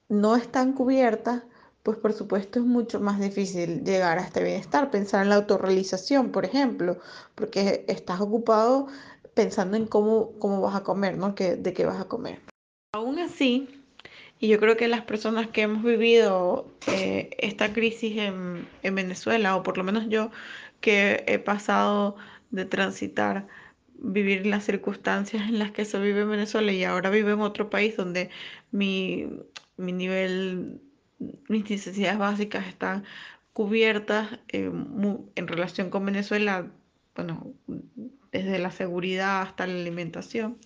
no 0.09 0.37
están 0.37 0.73
cubiertas, 0.73 1.43
pues 1.83 1.97
por 1.97 2.13
supuesto 2.13 2.59
es 2.59 2.65
mucho 2.67 3.01
más 3.01 3.19
difícil 3.21 3.85
llegar 3.85 4.19
a 4.19 4.23
este 4.23 4.43
bienestar. 4.43 4.91
Pensar 4.91 5.23
en 5.23 5.31
la 5.31 5.37
autorrealización, 5.37 6.31
por 6.31 6.45
ejemplo, 6.45 6.99
porque 7.35 7.85
estás 7.89 8.21
ocupado 8.21 8.89
pensando 9.35 9.77
en 9.77 9.87
cómo, 9.87 10.33
cómo 10.39 10.61
vas 10.61 10.75
a 10.75 10.83
comer, 10.83 11.17
¿no? 11.17 11.35
Que, 11.35 11.57
de 11.57 11.73
qué 11.73 11.87
vas 11.87 12.01
a 12.01 12.05
comer. 12.05 12.41
Aún 12.93 13.19
así, 13.19 13.69
y 14.39 14.49
yo 14.49 14.59
creo 14.59 14.77
que 14.77 14.89
las 14.89 15.03
personas 15.03 15.49
que 15.49 15.63
hemos 15.63 15.83
vivido 15.83 16.67
eh, 16.89 17.31
esta 17.39 17.73
crisis 17.73 18.19
en 18.19 18.67
Venezuela, 18.83 19.57
o 19.57 19.63
por 19.63 19.79
lo 19.79 19.85
menos 19.85 20.09
yo 20.09 20.31
que 20.81 21.25
he 21.27 21.39
pasado 21.39 22.17
de 22.51 22.65
transitar, 22.65 23.47
vivir 24.03 24.47
las 24.47 24.65
circunstancias 24.65 25.49
en 25.49 25.59
las 25.59 25.73
que 25.73 25.85
se 25.85 25.99
vive 26.01 26.23
en 26.23 26.31
Venezuela 26.31 26.73
y 26.73 26.85
ahora 26.85 27.11
vivo 27.11 27.31
en 27.31 27.41
otro 27.41 27.71
país 27.71 27.97
donde 27.97 28.31
mi, 28.71 29.29
mi 29.77 29.93
nivel, 29.93 30.81
mis 31.49 31.69
necesidades 31.69 32.19
básicas 32.19 32.67
están 32.67 33.05
cubiertas 33.53 34.39
eh, 34.49 34.71
en 35.35 35.49
relación 35.49 35.91
con 35.91 36.07
Venezuela, 36.07 36.71
bueno, 37.15 37.53
desde 38.33 38.59
la 38.59 38.71
seguridad 38.71 39.43
hasta 39.43 39.67
la 39.67 39.75
alimentación. 39.75 40.59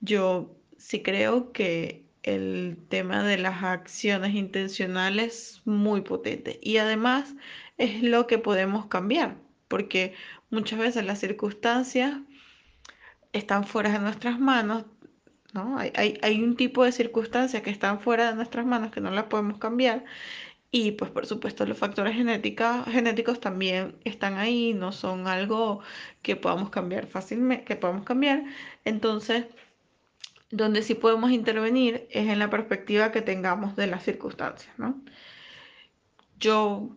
Yo 0.00 0.54
sí 0.76 1.02
creo 1.02 1.52
que 1.52 2.04
el 2.22 2.78
tema 2.88 3.22
de 3.22 3.38
las 3.38 3.62
acciones 3.62 4.34
intencionales 4.34 5.26
es 5.26 5.66
muy 5.66 6.02
potente 6.02 6.58
y 6.62 6.78
además 6.78 7.34
es 7.78 8.02
lo 8.02 8.26
que 8.26 8.38
podemos 8.38 8.86
cambiar, 8.86 9.36
porque 9.68 10.14
muchas 10.50 10.78
veces 10.78 11.04
las 11.04 11.20
circunstancias 11.20 12.16
están 13.34 13.64
fuera 13.66 13.90
de 13.92 13.98
nuestras 13.98 14.40
manos, 14.40 14.86
¿no? 15.52 15.76
Hay, 15.78 16.18
hay, 16.22 16.42
un 16.42 16.56
tipo 16.56 16.84
de 16.84 16.92
circunstancias 16.92 17.62
que 17.62 17.70
están 17.70 18.00
fuera 18.00 18.30
de 18.30 18.36
nuestras 18.36 18.64
manos 18.64 18.90
que 18.92 19.00
no 19.00 19.10
las 19.10 19.24
podemos 19.24 19.58
cambiar 19.58 20.04
y 20.70 20.92
pues 20.92 21.10
por 21.12 21.26
supuesto 21.26 21.66
los 21.66 21.78
factores 21.78 22.14
genéticos 22.16 23.40
también 23.40 23.96
están 24.04 24.38
ahí, 24.38 24.74
no 24.74 24.90
son 24.92 25.28
algo 25.28 25.80
que 26.22 26.36
podamos 26.36 26.70
cambiar 26.70 27.06
fácilmente, 27.06 27.64
que 27.64 27.76
podamos 27.76 28.04
cambiar. 28.04 28.44
Entonces, 28.84 29.46
donde 30.50 30.82
sí 30.82 30.94
podemos 30.94 31.30
intervenir 31.30 32.06
es 32.10 32.28
en 32.28 32.38
la 32.38 32.50
perspectiva 32.50 33.12
que 33.12 33.22
tengamos 33.22 33.76
de 33.76 33.86
las 33.86 34.04
circunstancias, 34.04 34.72
¿no? 34.78 35.00
Yo 36.38 36.96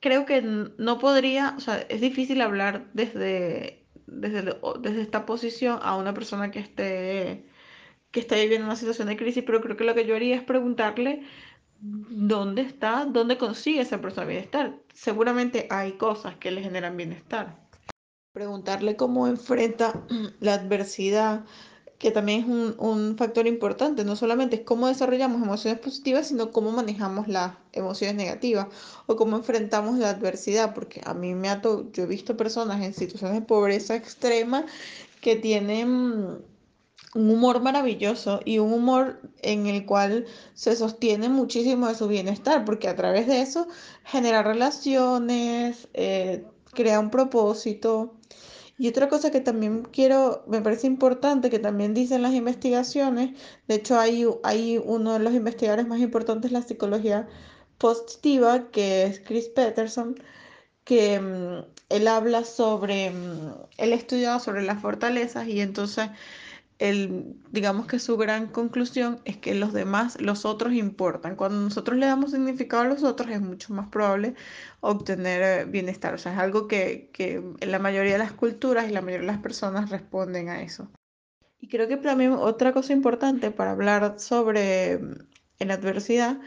creo 0.00 0.24
que 0.24 0.42
no 0.42 0.98
podría, 0.98 1.54
o 1.56 1.60
sea, 1.60 1.78
es 1.88 2.00
difícil 2.00 2.40
hablar 2.40 2.86
desde, 2.94 3.79
desde, 4.10 4.56
desde 4.80 5.02
esta 5.02 5.26
posición 5.26 5.78
a 5.82 5.96
una 5.96 6.14
persona 6.14 6.50
que 6.50 6.58
esté, 6.60 7.46
que 8.10 8.20
esté 8.20 8.40
viviendo 8.42 8.66
una 8.66 8.76
situación 8.76 9.08
de 9.08 9.16
crisis, 9.16 9.44
pero 9.46 9.60
creo 9.60 9.76
que 9.76 9.84
lo 9.84 9.94
que 9.94 10.06
yo 10.06 10.16
haría 10.16 10.36
es 10.36 10.42
preguntarle 10.42 11.22
dónde 11.80 12.62
está, 12.62 13.06
dónde 13.06 13.38
consigue 13.38 13.80
esa 13.80 14.00
persona 14.00 14.26
bienestar. 14.26 14.78
Seguramente 14.92 15.66
hay 15.70 15.92
cosas 15.92 16.36
que 16.36 16.50
le 16.50 16.62
generan 16.62 16.96
bienestar. 16.96 17.56
Preguntarle 18.32 18.96
cómo 18.96 19.26
enfrenta 19.26 20.06
la 20.40 20.54
adversidad, 20.54 21.44
que 22.00 22.10
también 22.10 22.40
es 22.40 22.46
un, 22.46 22.74
un, 22.78 23.16
factor 23.18 23.46
importante, 23.46 24.04
no 24.04 24.16
solamente 24.16 24.56
es 24.56 24.62
cómo 24.62 24.88
desarrollamos 24.88 25.42
emociones 25.42 25.78
positivas, 25.80 26.28
sino 26.28 26.50
cómo 26.50 26.72
manejamos 26.72 27.28
las 27.28 27.52
emociones 27.72 28.16
negativas 28.16 28.68
o 29.04 29.16
cómo 29.16 29.36
enfrentamos 29.36 29.98
la 29.98 30.08
adversidad, 30.08 30.72
porque 30.72 31.02
a 31.04 31.12
mí 31.12 31.34
me 31.34 31.50
ha 31.50 31.60
yo 31.60 32.02
he 32.02 32.06
visto 32.06 32.38
personas 32.38 32.82
en 32.82 32.94
situaciones 32.94 33.38
de 33.38 33.46
pobreza 33.46 33.96
extrema 33.96 34.64
que 35.20 35.36
tienen 35.36 36.38
un 37.14 37.30
humor 37.30 37.60
maravilloso 37.60 38.40
y 38.46 38.60
un 38.60 38.72
humor 38.72 39.20
en 39.42 39.66
el 39.66 39.84
cual 39.84 40.24
se 40.54 40.76
sostiene 40.76 41.28
muchísimo 41.28 41.86
de 41.86 41.96
su 41.96 42.08
bienestar, 42.08 42.64
porque 42.64 42.88
a 42.88 42.96
través 42.96 43.26
de 43.26 43.42
eso 43.42 43.68
genera 44.04 44.42
relaciones, 44.42 45.86
eh, 45.92 46.46
crea 46.72 46.98
un 46.98 47.10
propósito. 47.10 48.14
Y 48.80 48.88
otra 48.88 49.10
cosa 49.10 49.30
que 49.30 49.42
también 49.42 49.82
quiero, 49.82 50.42
me 50.46 50.62
parece 50.62 50.86
importante, 50.86 51.50
que 51.50 51.58
también 51.58 51.92
dicen 51.92 52.22
las 52.22 52.32
investigaciones, 52.32 53.38
de 53.68 53.74
hecho 53.74 54.00
hay, 54.00 54.26
hay 54.42 54.78
uno 54.82 55.12
de 55.12 55.18
los 55.18 55.34
investigadores 55.34 55.86
más 55.86 56.00
importantes 56.00 56.50
de 56.50 56.58
la 56.58 56.64
psicología 56.66 57.28
positiva, 57.76 58.70
que 58.70 59.04
es 59.04 59.20
Chris 59.20 59.48
Peterson, 59.48 60.14
que 60.84 61.18
um, 61.18 61.62
él 61.90 62.08
habla 62.08 62.44
sobre, 62.44 63.10
um, 63.10 63.52
él 63.76 63.92
estudiado 63.92 64.40
sobre 64.40 64.62
las 64.62 64.80
fortalezas 64.80 65.46
y 65.46 65.60
entonces 65.60 66.08
él, 66.80 67.36
digamos 67.52 67.86
que 67.86 67.98
su 67.98 68.16
gran 68.16 68.46
conclusión 68.48 69.20
es 69.26 69.36
que 69.36 69.54
los 69.54 69.74
demás, 69.74 70.20
los 70.20 70.46
otros 70.46 70.72
importan. 70.72 71.36
Cuando 71.36 71.60
nosotros 71.60 71.98
le 71.98 72.06
damos 72.06 72.30
significado 72.32 72.82
a 72.82 72.86
los 72.86 73.04
otros 73.04 73.30
es 73.30 73.42
mucho 73.42 73.74
más 73.74 73.88
probable 73.88 74.34
obtener 74.80 75.42
eh, 75.42 75.64
bienestar. 75.66 76.14
O 76.14 76.18
sea, 76.18 76.32
es 76.32 76.38
algo 76.38 76.68
que, 76.68 77.10
que 77.12 77.42
la 77.60 77.78
mayoría 77.78 78.14
de 78.14 78.18
las 78.18 78.32
culturas 78.32 78.88
y 78.88 78.92
la 78.92 79.02
mayoría 79.02 79.26
de 79.26 79.32
las 79.32 79.42
personas 79.42 79.90
responden 79.90 80.48
a 80.48 80.62
eso. 80.62 80.90
Y 81.60 81.68
creo 81.68 81.86
que 81.86 81.98
también 81.98 82.32
otra 82.32 82.72
cosa 82.72 82.94
importante 82.94 83.50
para 83.50 83.72
hablar 83.72 84.18
sobre 84.18 84.98
mm, 84.98 85.14
la 85.58 85.74
adversidad 85.74 86.40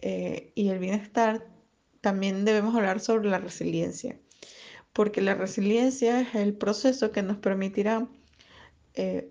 eh, 0.00 0.50
y 0.56 0.70
el 0.70 0.80
bienestar, 0.80 1.46
también 2.00 2.44
debemos 2.44 2.74
hablar 2.74 2.98
sobre 2.98 3.30
la 3.30 3.38
resiliencia, 3.38 4.18
porque 4.92 5.20
la 5.20 5.36
resiliencia 5.36 6.20
es 6.20 6.34
el 6.34 6.54
proceso 6.54 7.12
que 7.12 7.22
nos 7.22 7.36
permitirá 7.36 8.08
eh, 8.94 9.30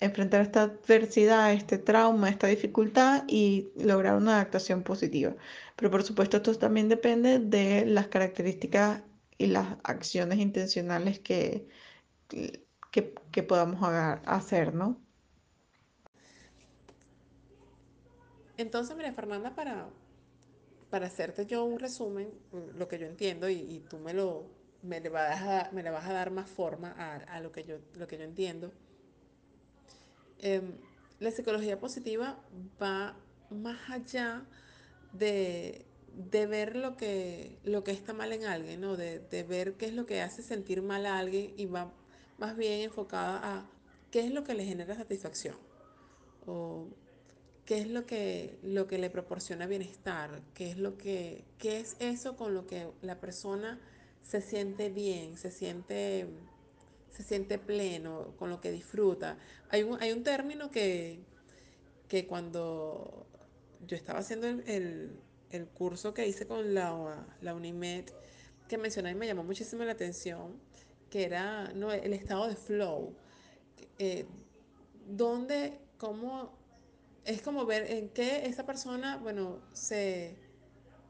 enfrentar 0.00 0.42
esta 0.42 0.62
adversidad, 0.62 1.52
este 1.52 1.78
trauma, 1.78 2.28
esta 2.28 2.46
dificultad 2.46 3.24
y 3.26 3.68
lograr 3.76 4.16
una 4.16 4.34
adaptación 4.34 4.82
positiva. 4.82 5.34
Pero 5.76 5.90
por 5.90 6.02
supuesto 6.02 6.36
esto 6.36 6.54
también 6.56 6.88
depende 6.88 7.38
de 7.38 7.84
las 7.86 8.08
características 8.08 9.02
y 9.38 9.46
las 9.46 9.76
acciones 9.84 10.38
intencionales 10.38 11.18
que, 11.20 11.68
que, 12.28 13.42
podamos 13.42 13.80
hacer, 14.26 14.74
¿no? 14.74 15.00
Entonces, 18.56 18.96
mira, 18.96 19.12
Fernanda, 19.12 19.54
para, 19.54 19.88
para 20.90 21.06
hacerte 21.06 21.46
yo 21.46 21.64
un 21.64 21.78
resumen, 21.78 22.28
lo 22.76 22.88
que 22.88 22.98
yo 22.98 23.06
entiendo, 23.06 23.48
y, 23.48 23.54
y 23.54 23.80
tú 23.88 23.98
me 23.98 24.12
lo 24.12 24.58
me 24.82 25.00
le, 25.00 25.08
vas 25.08 25.40
a, 25.42 25.70
me 25.72 25.82
le 25.82 25.90
vas 25.90 26.06
a 26.06 26.12
dar 26.12 26.30
más 26.30 26.48
forma 26.48 26.94
a, 26.96 27.16
a 27.16 27.40
lo, 27.40 27.52
que 27.52 27.64
yo, 27.64 27.78
lo 27.94 28.06
que 28.06 28.18
yo 28.18 28.24
entiendo. 28.24 28.72
Eh, 30.40 30.62
la 31.20 31.30
psicología 31.30 31.80
positiva 31.80 32.38
va 32.80 33.16
más 33.50 33.90
allá 33.90 34.44
de, 35.12 35.84
de 36.14 36.46
ver 36.46 36.76
lo 36.76 36.96
que, 36.96 37.58
lo 37.64 37.82
que 37.84 37.90
está 37.90 38.12
mal 38.12 38.32
en 38.32 38.44
alguien, 38.44 38.80
¿no? 38.80 38.96
De, 38.96 39.18
de, 39.18 39.42
ver 39.42 39.74
qué 39.74 39.86
es 39.86 39.94
lo 39.94 40.06
que 40.06 40.20
hace 40.20 40.42
sentir 40.42 40.82
mal 40.82 41.06
a 41.06 41.18
alguien 41.18 41.52
y 41.56 41.66
va 41.66 41.92
más 42.38 42.56
bien 42.56 42.82
enfocada 42.82 43.40
a 43.42 43.66
qué 44.10 44.20
es 44.20 44.32
lo 44.32 44.44
que 44.44 44.54
le 44.54 44.64
genera 44.64 44.94
satisfacción 44.94 45.56
o 46.46 46.86
qué 47.68 47.78
es 47.78 47.88
lo 47.88 48.06
que, 48.06 48.58
lo 48.62 48.86
que 48.86 48.96
le 48.96 49.10
proporciona 49.10 49.66
bienestar, 49.66 50.40
qué 50.54 50.70
es, 50.70 50.78
lo 50.78 50.96
que, 50.96 51.44
qué 51.58 51.80
es 51.80 51.96
eso 51.98 52.34
con 52.34 52.54
lo 52.54 52.66
que 52.66 52.88
la 53.02 53.20
persona 53.20 53.78
se 54.22 54.40
siente 54.40 54.88
bien, 54.88 55.36
se 55.36 55.50
siente, 55.50 56.26
se 57.10 57.22
siente 57.22 57.58
pleno, 57.58 58.34
con 58.38 58.50
lo 58.50 58.60
que 58.60 58.70
disfruta. 58.70 59.38
Hay 59.70 59.82
un, 59.82 60.00
hay 60.00 60.12
un 60.12 60.22
término 60.22 60.70
que, 60.70 61.20
que 62.08 62.26
cuando 62.26 63.26
yo 63.86 63.96
estaba 63.96 64.20
haciendo 64.20 64.46
el, 64.46 65.18
el, 65.50 65.66
curso 65.68 66.14
que 66.14 66.26
hice 66.26 66.46
con 66.46 66.74
la, 66.74 67.26
la 67.40 67.54
UNIMED, 67.54 68.06
que 68.68 68.78
mencioné 68.78 69.12
y 69.12 69.14
me 69.14 69.26
llamó 69.26 69.44
muchísimo 69.44 69.84
la 69.84 69.92
atención, 69.92 70.60
que 71.10 71.24
era 71.24 71.72
no, 71.74 71.92
el 71.92 72.12
estado 72.12 72.48
de 72.48 72.56
flow, 72.56 73.14
eh, 73.98 74.26
donde, 75.06 75.78
cómo, 75.96 76.52
es 77.24 77.42
como 77.42 77.64
ver 77.66 77.90
en 77.90 78.10
qué 78.10 78.46
esa 78.46 78.66
persona, 78.66 79.16
bueno, 79.16 79.60
se, 79.72 80.36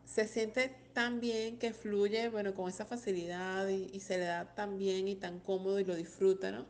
se 0.04 0.26
siente 0.28 0.74
tan 0.98 1.20
bien 1.20 1.60
que 1.60 1.72
fluye, 1.72 2.28
bueno, 2.28 2.56
con 2.56 2.68
esa 2.68 2.84
facilidad 2.84 3.68
y, 3.68 3.88
y 3.92 4.00
se 4.00 4.18
le 4.18 4.24
da 4.24 4.52
tan 4.56 4.78
bien 4.78 5.06
y 5.06 5.14
tan 5.14 5.38
cómodo 5.38 5.78
y 5.78 5.84
lo 5.84 5.94
disfruta, 5.94 6.50
¿no? 6.50 6.66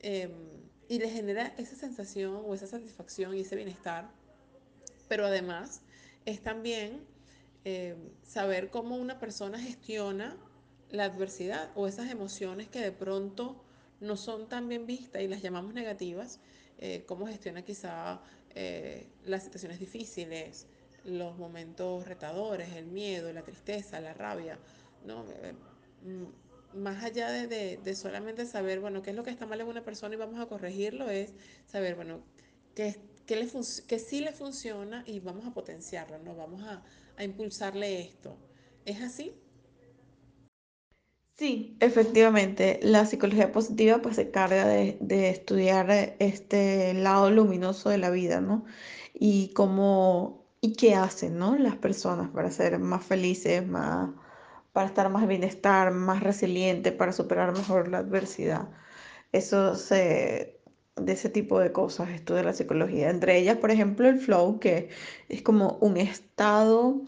Eh, 0.00 0.30
y 0.88 0.98
le 0.98 1.10
genera 1.10 1.52
esa 1.58 1.76
sensación 1.76 2.40
o 2.46 2.54
esa 2.54 2.66
satisfacción 2.66 3.36
y 3.36 3.40
ese 3.40 3.54
bienestar. 3.54 4.10
Pero 5.06 5.26
además 5.26 5.82
es 6.24 6.40
también 6.42 7.04
eh, 7.66 7.94
saber 8.22 8.70
cómo 8.70 8.96
una 8.96 9.18
persona 9.18 9.58
gestiona 9.58 10.34
la 10.90 11.04
adversidad 11.04 11.72
o 11.74 11.86
esas 11.86 12.10
emociones 12.10 12.68
que 12.68 12.80
de 12.80 12.92
pronto 12.92 13.62
no 14.00 14.16
son 14.16 14.48
tan 14.48 14.66
bien 14.66 14.86
vistas 14.86 15.20
y 15.20 15.28
las 15.28 15.42
llamamos 15.42 15.74
negativas, 15.74 16.40
eh, 16.78 17.04
cómo 17.06 17.26
gestiona 17.26 17.60
quizá 17.60 18.22
eh, 18.54 19.10
las 19.26 19.42
situaciones 19.42 19.78
difíciles, 19.78 20.68
los 21.04 21.36
momentos 21.38 22.06
retadores, 22.06 22.74
el 22.74 22.86
miedo, 22.86 23.32
la 23.32 23.42
tristeza, 23.42 24.00
la 24.00 24.14
rabia, 24.14 24.58
¿no? 25.04 25.24
más 26.74 27.04
allá 27.04 27.30
de, 27.30 27.76
de, 27.76 27.94
solamente 27.94 28.46
saber, 28.46 28.80
bueno, 28.80 29.02
qué 29.02 29.10
es 29.10 29.16
lo 29.16 29.24
que 29.24 29.30
está 29.30 29.46
mal 29.46 29.60
en 29.60 29.68
una 29.68 29.84
persona 29.84 30.14
y 30.14 30.18
vamos 30.18 30.40
a 30.40 30.46
corregirlo, 30.46 31.10
es 31.10 31.34
saber, 31.66 31.96
bueno, 31.96 32.20
qué, 32.74 32.96
qué, 33.26 33.36
le 33.36 33.48
qué 33.86 33.98
sí 33.98 34.20
le 34.20 34.32
funciona 34.32 35.04
y 35.06 35.20
vamos 35.20 35.46
a 35.46 35.52
potenciarlo, 35.52 36.18
¿no? 36.18 36.34
Vamos 36.34 36.62
a, 36.62 36.82
a 37.16 37.24
impulsarle 37.24 38.00
esto. 38.00 38.36
¿Es 38.84 39.02
así? 39.02 39.34
Sí, 41.36 41.76
efectivamente, 41.80 42.78
la 42.82 43.04
psicología 43.06 43.52
positiva 43.52 44.00
pues 44.00 44.16
se 44.16 44.30
carga 44.30 44.66
de, 44.66 44.96
de 45.00 45.30
estudiar 45.30 45.90
eh, 45.90 46.16
este 46.20 46.94
lado 46.94 47.30
luminoso 47.30 47.88
de 47.90 47.98
la 47.98 48.10
vida, 48.10 48.40
¿no? 48.40 48.64
Y 49.14 49.48
cómo, 49.54 50.41
y 50.62 50.74
qué 50.74 50.94
hacen, 50.94 51.38
¿no? 51.38 51.56
Las 51.58 51.76
personas 51.76 52.30
para 52.30 52.50
ser 52.52 52.78
más 52.78 53.04
felices, 53.04 53.66
más, 53.66 54.10
para 54.72 54.86
estar 54.88 55.10
más 55.10 55.26
bienestar, 55.28 55.92
más 55.92 56.22
resiliente, 56.22 56.92
para 56.92 57.12
superar 57.12 57.52
mejor 57.56 57.88
la 57.88 57.98
adversidad. 57.98 58.70
Eso 59.32 59.76
se, 59.76 60.60
de 60.96 61.12
ese 61.12 61.28
tipo 61.30 61.58
de 61.60 61.72
cosas 61.72 62.10
estudia 62.10 62.44
la 62.44 62.52
psicología. 62.54 63.10
Entre 63.10 63.38
ellas, 63.38 63.58
por 63.58 63.70
ejemplo, 63.72 64.08
el 64.08 64.18
flow, 64.20 64.60
que 64.60 64.90
es 65.28 65.42
como 65.42 65.78
un 65.80 65.96
estado 65.96 67.02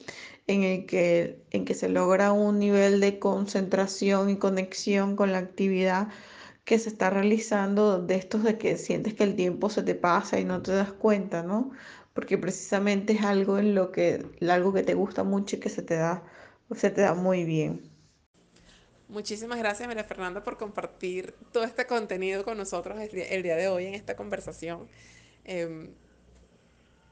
en 0.46 0.62
el 0.64 0.86
que, 0.86 1.44
en 1.50 1.64
que 1.64 1.74
se 1.74 1.88
logra 1.88 2.32
un 2.32 2.58
nivel 2.58 3.00
de 3.00 3.18
concentración 3.20 4.30
y 4.30 4.38
conexión 4.38 5.16
con 5.16 5.32
la 5.32 5.38
actividad 5.38 6.08
que 6.64 6.78
se 6.78 6.88
está 6.88 7.10
realizando, 7.10 8.00
de 8.02 8.16
estos 8.16 8.42
de 8.44 8.58
que 8.58 8.76
sientes 8.78 9.14
que 9.14 9.24
el 9.24 9.36
tiempo 9.36 9.70
se 9.70 9.82
te 9.82 9.94
pasa 9.94 10.40
y 10.40 10.44
no 10.44 10.62
te 10.62 10.72
das 10.72 10.92
cuenta, 10.92 11.42
¿no? 11.42 11.70
Porque 12.14 12.38
precisamente 12.38 13.12
es 13.12 13.22
algo 13.22 13.58
en 13.58 13.74
lo 13.74 13.92
que, 13.92 14.24
algo 14.48 14.72
que 14.72 14.82
te 14.82 14.94
gusta 14.94 15.24
mucho 15.24 15.56
y 15.56 15.60
que 15.60 15.68
se 15.68 15.82
te 15.82 15.96
da, 15.96 16.22
se 16.74 16.90
te 16.90 17.02
da 17.02 17.14
muy 17.14 17.44
bien. 17.44 17.82
Muchísimas 19.08 19.58
gracias, 19.58 19.86
María 19.86 20.04
Fernanda, 20.04 20.42
por 20.42 20.56
compartir 20.56 21.34
todo 21.52 21.64
este 21.64 21.86
contenido 21.86 22.44
con 22.44 22.56
nosotros 22.56 22.98
el 22.98 23.42
día, 23.42 23.56
de 23.56 23.68
hoy 23.68 23.86
en 23.86 23.94
esta 23.94 24.16
conversación. 24.16 24.88
Eh, 25.44 25.90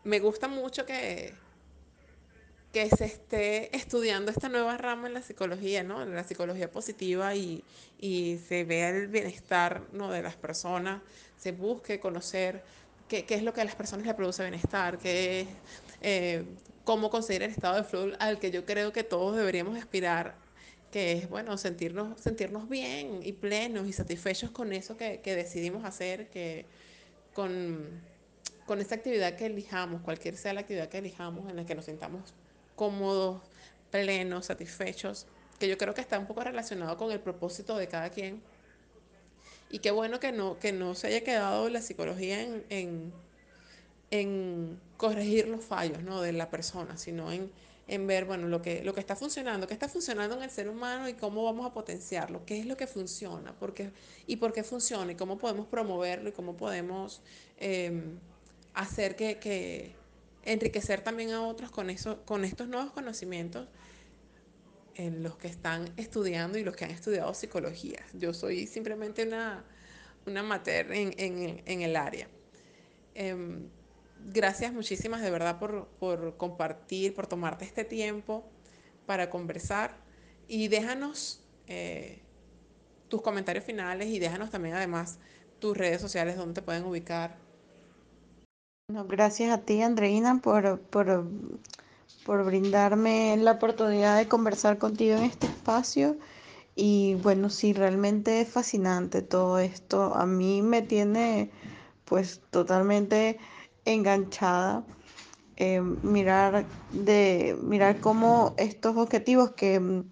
me 0.04 0.18
gusta 0.18 0.48
mucho 0.48 0.86
que, 0.86 1.34
que 2.72 2.88
se 2.88 3.04
esté 3.04 3.76
estudiando 3.76 4.30
esta 4.30 4.48
nueva 4.48 4.78
rama 4.78 5.06
en 5.06 5.14
la 5.14 5.22
psicología, 5.22 5.82
¿no? 5.84 6.02
En 6.02 6.14
la 6.14 6.24
psicología 6.24 6.70
positiva 6.70 7.34
y, 7.34 7.62
y 8.02 8.38
se 8.48 8.64
vea 8.64 8.88
el 8.88 9.08
bienestar 9.08 9.82
¿no? 9.92 10.10
de 10.10 10.22
las 10.22 10.36
personas, 10.36 11.02
se 11.36 11.52
busque 11.52 12.00
conocer 12.00 12.64
qué, 13.12 13.26
qué, 13.26 13.34
es 13.34 13.42
lo 13.42 13.52
que 13.52 13.60
a 13.60 13.64
las 13.66 13.74
personas 13.74 14.06
les 14.06 14.14
produce 14.14 14.42
bienestar, 14.42 14.98
qué 14.98 15.42
es, 15.42 15.48
eh, 16.00 16.44
cómo 16.82 17.10
conseguir 17.10 17.42
el 17.42 17.50
estado 17.50 17.76
de 17.76 17.84
flow 17.84 18.12
al 18.18 18.38
que 18.38 18.50
yo 18.50 18.64
creo 18.64 18.90
que 18.90 19.04
todos 19.04 19.36
deberíamos 19.36 19.76
aspirar, 19.76 20.34
que 20.90 21.12
es, 21.12 21.28
bueno, 21.28 21.58
sentirnos, 21.58 22.18
sentirnos 22.18 22.70
bien 22.70 23.20
y 23.22 23.32
plenos 23.34 23.86
y 23.86 23.92
satisfechos 23.92 24.50
con 24.50 24.72
eso 24.72 24.96
que, 24.96 25.20
que 25.20 25.36
decidimos 25.36 25.84
hacer, 25.84 26.30
que 26.30 26.64
con, 27.34 28.00
con 28.64 28.80
esa 28.80 28.94
actividad 28.94 29.36
que 29.36 29.44
elijamos, 29.44 30.00
cualquier 30.00 30.38
sea 30.38 30.54
la 30.54 30.60
actividad 30.60 30.88
que 30.88 30.98
elijamos, 30.98 31.50
en 31.50 31.56
la 31.56 31.66
que 31.66 31.74
nos 31.74 31.84
sintamos 31.84 32.32
cómodos, 32.76 33.42
plenos, 33.90 34.46
satisfechos, 34.46 35.26
que 35.58 35.68
yo 35.68 35.76
creo 35.76 35.92
que 35.92 36.00
está 36.00 36.18
un 36.18 36.26
poco 36.26 36.42
relacionado 36.42 36.96
con 36.96 37.12
el 37.12 37.20
propósito 37.20 37.76
de 37.76 37.88
cada 37.88 38.08
quien. 38.08 38.42
Y 39.72 39.80
qué 39.80 39.90
bueno 39.90 40.20
que 40.20 40.30
no, 40.30 40.58
que 40.60 40.72
no 40.72 40.94
se 40.94 41.08
haya 41.08 41.24
quedado 41.24 41.68
la 41.68 41.82
psicología 41.82 42.40
en, 42.42 42.64
en, 42.68 43.12
en 44.12 44.78
corregir 44.96 45.48
los 45.48 45.64
fallos 45.64 46.02
¿no? 46.02 46.20
de 46.20 46.32
la 46.32 46.50
persona, 46.50 46.96
sino 46.96 47.32
en, 47.32 47.50
en 47.88 48.06
ver, 48.06 48.26
bueno, 48.26 48.46
lo 48.46 48.62
que, 48.62 48.84
lo 48.84 48.94
que 48.94 49.00
está 49.00 49.16
funcionando, 49.16 49.66
qué 49.66 49.74
está 49.74 49.88
funcionando 49.88 50.36
en 50.36 50.42
el 50.42 50.50
ser 50.50 50.68
humano 50.68 51.08
y 51.08 51.14
cómo 51.14 51.42
vamos 51.44 51.66
a 51.66 51.72
potenciarlo, 51.72 52.44
qué 52.44 52.60
es 52.60 52.66
lo 52.66 52.76
que 52.76 52.86
funciona, 52.86 53.52
por 53.58 53.74
y 54.26 54.36
por 54.36 54.52
qué 54.52 54.62
funciona, 54.62 55.12
y 55.12 55.14
cómo 55.16 55.38
podemos 55.38 55.66
promoverlo 55.66 56.28
y 56.28 56.32
cómo 56.32 56.56
podemos 56.56 57.22
eh, 57.58 58.02
hacer 58.74 59.16
que, 59.16 59.38
que, 59.38 59.94
enriquecer 60.44 61.02
también 61.02 61.30
a 61.30 61.46
otros 61.46 61.70
con, 61.70 61.88
eso, 61.90 62.22
con 62.24 62.44
estos 62.44 62.68
nuevos 62.68 62.92
conocimientos 62.92 63.68
en 64.94 65.22
los 65.22 65.36
que 65.36 65.48
están 65.48 65.92
estudiando 65.96 66.58
y 66.58 66.64
los 66.64 66.76
que 66.76 66.84
han 66.84 66.90
estudiado 66.90 67.32
psicología. 67.34 68.00
Yo 68.12 68.34
soy 68.34 68.66
simplemente 68.66 69.26
una, 69.26 69.64
una 70.26 70.40
amateur 70.40 70.92
en, 70.92 71.14
en, 71.18 71.62
en 71.64 71.82
el 71.82 71.96
área. 71.96 72.28
Eh, 73.14 73.36
gracias 74.32 74.72
muchísimas 74.72 75.22
de 75.22 75.30
verdad 75.30 75.58
por, 75.58 75.86
por, 75.98 76.36
compartir, 76.36 77.14
por 77.14 77.26
tomarte 77.26 77.64
este 77.64 77.84
tiempo 77.84 78.44
para 79.06 79.30
conversar 79.30 79.96
y 80.48 80.68
déjanos 80.68 81.42
eh, 81.66 82.20
tus 83.08 83.22
comentarios 83.22 83.64
finales 83.64 84.08
y 84.08 84.18
déjanos 84.18 84.50
también 84.50 84.74
además 84.74 85.18
tus 85.58 85.76
redes 85.76 86.00
sociales 86.00 86.36
donde 86.36 86.54
te 86.54 86.62
pueden 86.62 86.84
ubicar. 86.84 87.36
No, 88.88 89.06
gracias 89.06 89.50
a 89.50 89.58
ti, 89.58 89.80
Andreina, 89.80 90.40
por, 90.42 90.80
por, 90.80 91.26
por 92.24 92.44
brindarme 92.44 93.36
la 93.38 93.52
oportunidad 93.52 94.16
de 94.16 94.28
conversar 94.28 94.78
contigo 94.78 95.16
en 95.16 95.22
este 95.24 95.46
espacio. 95.46 96.18
Y 96.74 97.16
bueno, 97.16 97.50
sí, 97.50 97.72
realmente 97.72 98.40
es 98.40 98.48
fascinante 98.48 99.22
todo 99.22 99.58
esto. 99.58 100.14
A 100.14 100.26
mí 100.26 100.62
me 100.62 100.82
tiene 100.82 101.50
pues 102.04 102.42
totalmente 102.50 103.38
enganchada. 103.84 104.84
Eh, 105.56 105.80
mirar 105.80 106.66
de 106.90 107.56
mirar 107.62 108.00
cómo 108.00 108.54
estos 108.58 108.96
objetivos 108.96 109.52
que, 109.52 110.04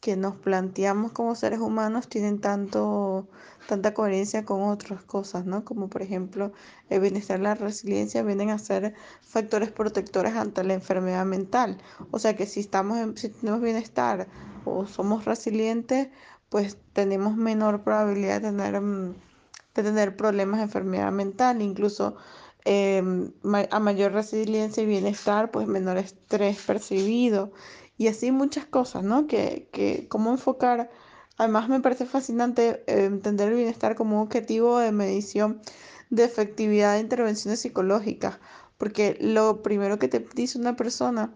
que 0.00 0.16
nos 0.16 0.36
planteamos 0.36 1.12
como 1.12 1.34
seres 1.34 1.60
humanos 1.60 2.08
tienen 2.08 2.40
tanto 2.40 3.28
tanta 3.66 3.94
coherencia 3.94 4.44
con 4.44 4.62
otras 4.62 5.02
cosas, 5.02 5.44
¿no? 5.44 5.64
Como 5.64 5.88
por 5.88 6.02
ejemplo 6.02 6.52
el 6.88 7.00
bienestar 7.00 7.40
y 7.40 7.42
la 7.42 7.54
resiliencia 7.54 8.22
vienen 8.22 8.50
a 8.50 8.58
ser 8.58 8.94
factores 9.20 9.70
protectores 9.70 10.34
ante 10.34 10.64
la 10.64 10.74
enfermedad 10.74 11.24
mental. 11.24 11.78
O 12.10 12.18
sea 12.18 12.36
que 12.36 12.46
si 12.46 12.60
estamos 12.60 12.98
en, 12.98 13.16
si 13.16 13.28
tenemos 13.28 13.60
bienestar 13.60 14.28
o 14.64 14.86
somos 14.86 15.24
resilientes, 15.24 16.08
pues 16.48 16.78
tenemos 16.92 17.36
menor 17.36 17.82
probabilidad 17.82 18.40
de 18.40 18.48
tener, 18.50 18.80
mm, 18.80 19.14
de 19.74 19.82
tener 19.82 20.16
problemas 20.16 20.58
de 20.58 20.64
enfermedad 20.64 21.12
mental, 21.12 21.60
incluso 21.60 22.16
eh, 22.64 23.02
a 23.70 23.80
mayor 23.80 24.12
resiliencia 24.12 24.82
y 24.82 24.86
bienestar, 24.86 25.50
pues 25.50 25.68
menor 25.68 25.98
estrés 25.98 26.60
percibido 26.62 27.52
y 27.98 28.08
así 28.08 28.32
muchas 28.32 28.66
cosas, 28.66 29.04
¿no? 29.04 29.26
Que, 29.26 29.68
que 29.72 30.06
cómo 30.08 30.30
enfocar 30.30 30.90
Además, 31.38 31.68
me 31.68 31.80
parece 31.80 32.06
fascinante 32.06 32.82
eh, 32.86 33.04
entender 33.04 33.48
el 33.48 33.56
bienestar 33.56 33.94
como 33.94 34.16
un 34.16 34.26
objetivo 34.26 34.78
de 34.78 34.92
medición 34.92 35.60
de 36.10 36.24
efectividad 36.24 36.94
de 36.94 37.00
intervenciones 37.00 37.60
psicológicas, 37.60 38.38
porque 38.78 39.16
lo 39.20 39.62
primero 39.62 39.98
que 39.98 40.08
te 40.08 40.26
dice 40.34 40.58
una 40.58 40.76
persona 40.76 41.32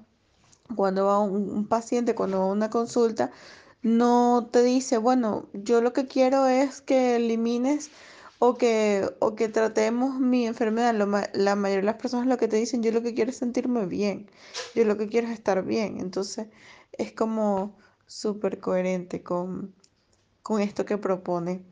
cuando 0.76 1.06
va 1.06 1.18
un, 1.18 1.50
un 1.50 1.66
paciente, 1.66 2.14
cuando 2.14 2.38
va 2.38 2.44
a 2.44 2.48
una 2.52 2.70
consulta, 2.70 3.30
no 3.82 4.48
te 4.50 4.62
dice, 4.62 4.98
bueno, 4.98 5.48
yo 5.52 5.80
lo 5.80 5.92
que 5.92 6.06
quiero 6.06 6.46
es 6.46 6.80
que 6.80 7.16
elimines 7.16 7.90
o 8.38 8.54
que, 8.56 9.08
o 9.20 9.34
que 9.34 9.48
tratemos 9.48 10.18
mi 10.18 10.46
enfermedad. 10.46 10.94
Lo, 10.94 11.06
la 11.34 11.56
mayoría 11.56 11.82
de 11.82 11.86
las 11.86 11.96
personas 11.96 12.26
lo 12.26 12.38
que 12.38 12.48
te 12.48 12.56
dicen, 12.56 12.82
yo 12.82 12.92
lo 12.92 13.02
que 13.02 13.14
quiero 13.14 13.30
es 13.30 13.36
sentirme 13.38 13.86
bien, 13.86 14.30
yo 14.74 14.84
lo 14.84 14.96
que 14.96 15.08
quiero 15.08 15.28
es 15.28 15.34
estar 15.34 15.64
bien. 15.64 16.00
Entonces, 16.00 16.48
es 16.92 17.12
como 17.12 17.76
súper 18.06 18.58
coherente 18.60 19.22
con 19.22 19.74
con 20.42 20.60
esto 20.60 20.84
que 20.84 20.98
propone. 20.98 21.62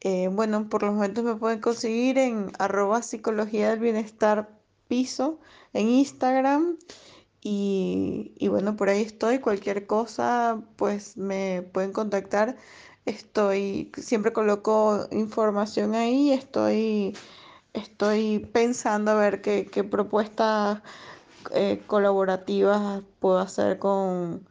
Eh, 0.00 0.28
bueno, 0.28 0.68
por 0.68 0.82
los 0.82 0.94
momentos 0.94 1.24
me 1.24 1.36
pueden 1.36 1.60
conseguir 1.60 2.18
en 2.18 2.52
arroba 2.58 3.02
psicología 3.02 3.70
del 3.70 3.80
bienestar 3.80 4.48
piso 4.88 5.40
en 5.72 5.88
Instagram. 5.88 6.76
Y, 7.42 8.32
y, 8.38 8.48
bueno, 8.48 8.76
por 8.76 8.88
ahí 8.88 9.02
estoy. 9.02 9.38
Cualquier 9.38 9.86
cosa, 9.86 10.60
pues 10.76 11.16
me 11.16 11.62
pueden 11.72 11.92
contactar. 11.92 12.56
Estoy, 13.04 13.92
siempre 13.96 14.32
coloco 14.32 15.06
información 15.12 15.94
ahí. 15.94 16.32
Estoy, 16.32 17.16
estoy 17.72 18.40
pensando 18.52 19.12
a 19.12 19.14
ver 19.14 19.42
qué, 19.42 19.66
qué 19.66 19.84
propuestas 19.84 20.82
eh, 21.52 21.82
colaborativas 21.86 23.02
puedo 23.20 23.38
hacer 23.38 23.78
con, 23.78 24.46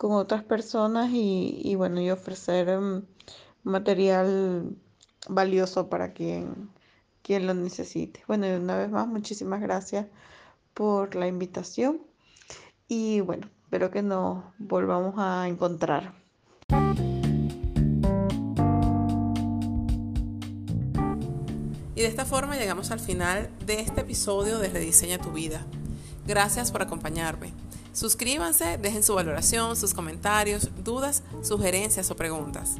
con 0.00 0.12
otras 0.12 0.42
personas 0.42 1.10
y, 1.12 1.60
y 1.62 1.74
bueno, 1.74 2.00
y 2.00 2.08
ofrecer 2.08 2.70
um, 2.78 3.02
material 3.64 4.74
valioso 5.28 5.90
para 5.90 6.14
quien, 6.14 6.70
quien 7.20 7.46
lo 7.46 7.52
necesite. 7.52 8.24
Bueno, 8.26 8.46
y 8.46 8.52
una 8.52 8.78
vez 8.78 8.90
más, 8.90 9.06
muchísimas 9.06 9.60
gracias 9.60 10.06
por 10.72 11.16
la 11.16 11.26
invitación 11.26 12.00
y 12.88 13.20
bueno, 13.20 13.50
espero 13.64 13.90
que 13.90 14.00
nos 14.00 14.42
volvamos 14.56 15.16
a 15.18 15.46
encontrar. 15.46 16.14
Y 21.94 22.00
de 22.00 22.06
esta 22.06 22.24
forma 22.24 22.56
llegamos 22.56 22.90
al 22.90 23.00
final 23.00 23.50
de 23.66 23.80
este 23.80 24.00
episodio 24.00 24.60
de 24.60 24.70
Rediseña 24.70 25.18
tu 25.18 25.30
vida. 25.32 25.66
Gracias 26.26 26.72
por 26.72 26.80
acompañarme. 26.80 27.52
Suscríbanse, 27.92 28.78
dejen 28.78 29.02
su 29.02 29.14
valoración, 29.14 29.76
sus 29.76 29.94
comentarios, 29.94 30.70
dudas, 30.84 31.22
sugerencias 31.42 32.10
o 32.10 32.16
preguntas. 32.16 32.76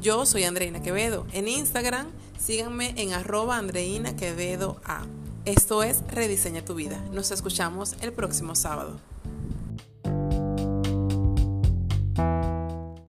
Yo 0.00 0.24
soy 0.26 0.44
Andreina 0.44 0.80
Quevedo. 0.80 1.26
En 1.32 1.48
Instagram, 1.48 2.06
síganme 2.38 2.94
en 2.96 3.12
arroba 3.12 3.58
Andreina 3.58 4.16
Quevedo 4.16 4.80
A. 4.84 5.02
Esto 5.44 5.82
es 5.82 6.02
Rediseña 6.08 6.64
tu 6.64 6.74
vida. 6.74 7.02
Nos 7.12 7.30
escuchamos 7.30 7.96
el 8.00 8.12
próximo 8.12 8.54
sábado. 8.54 9.09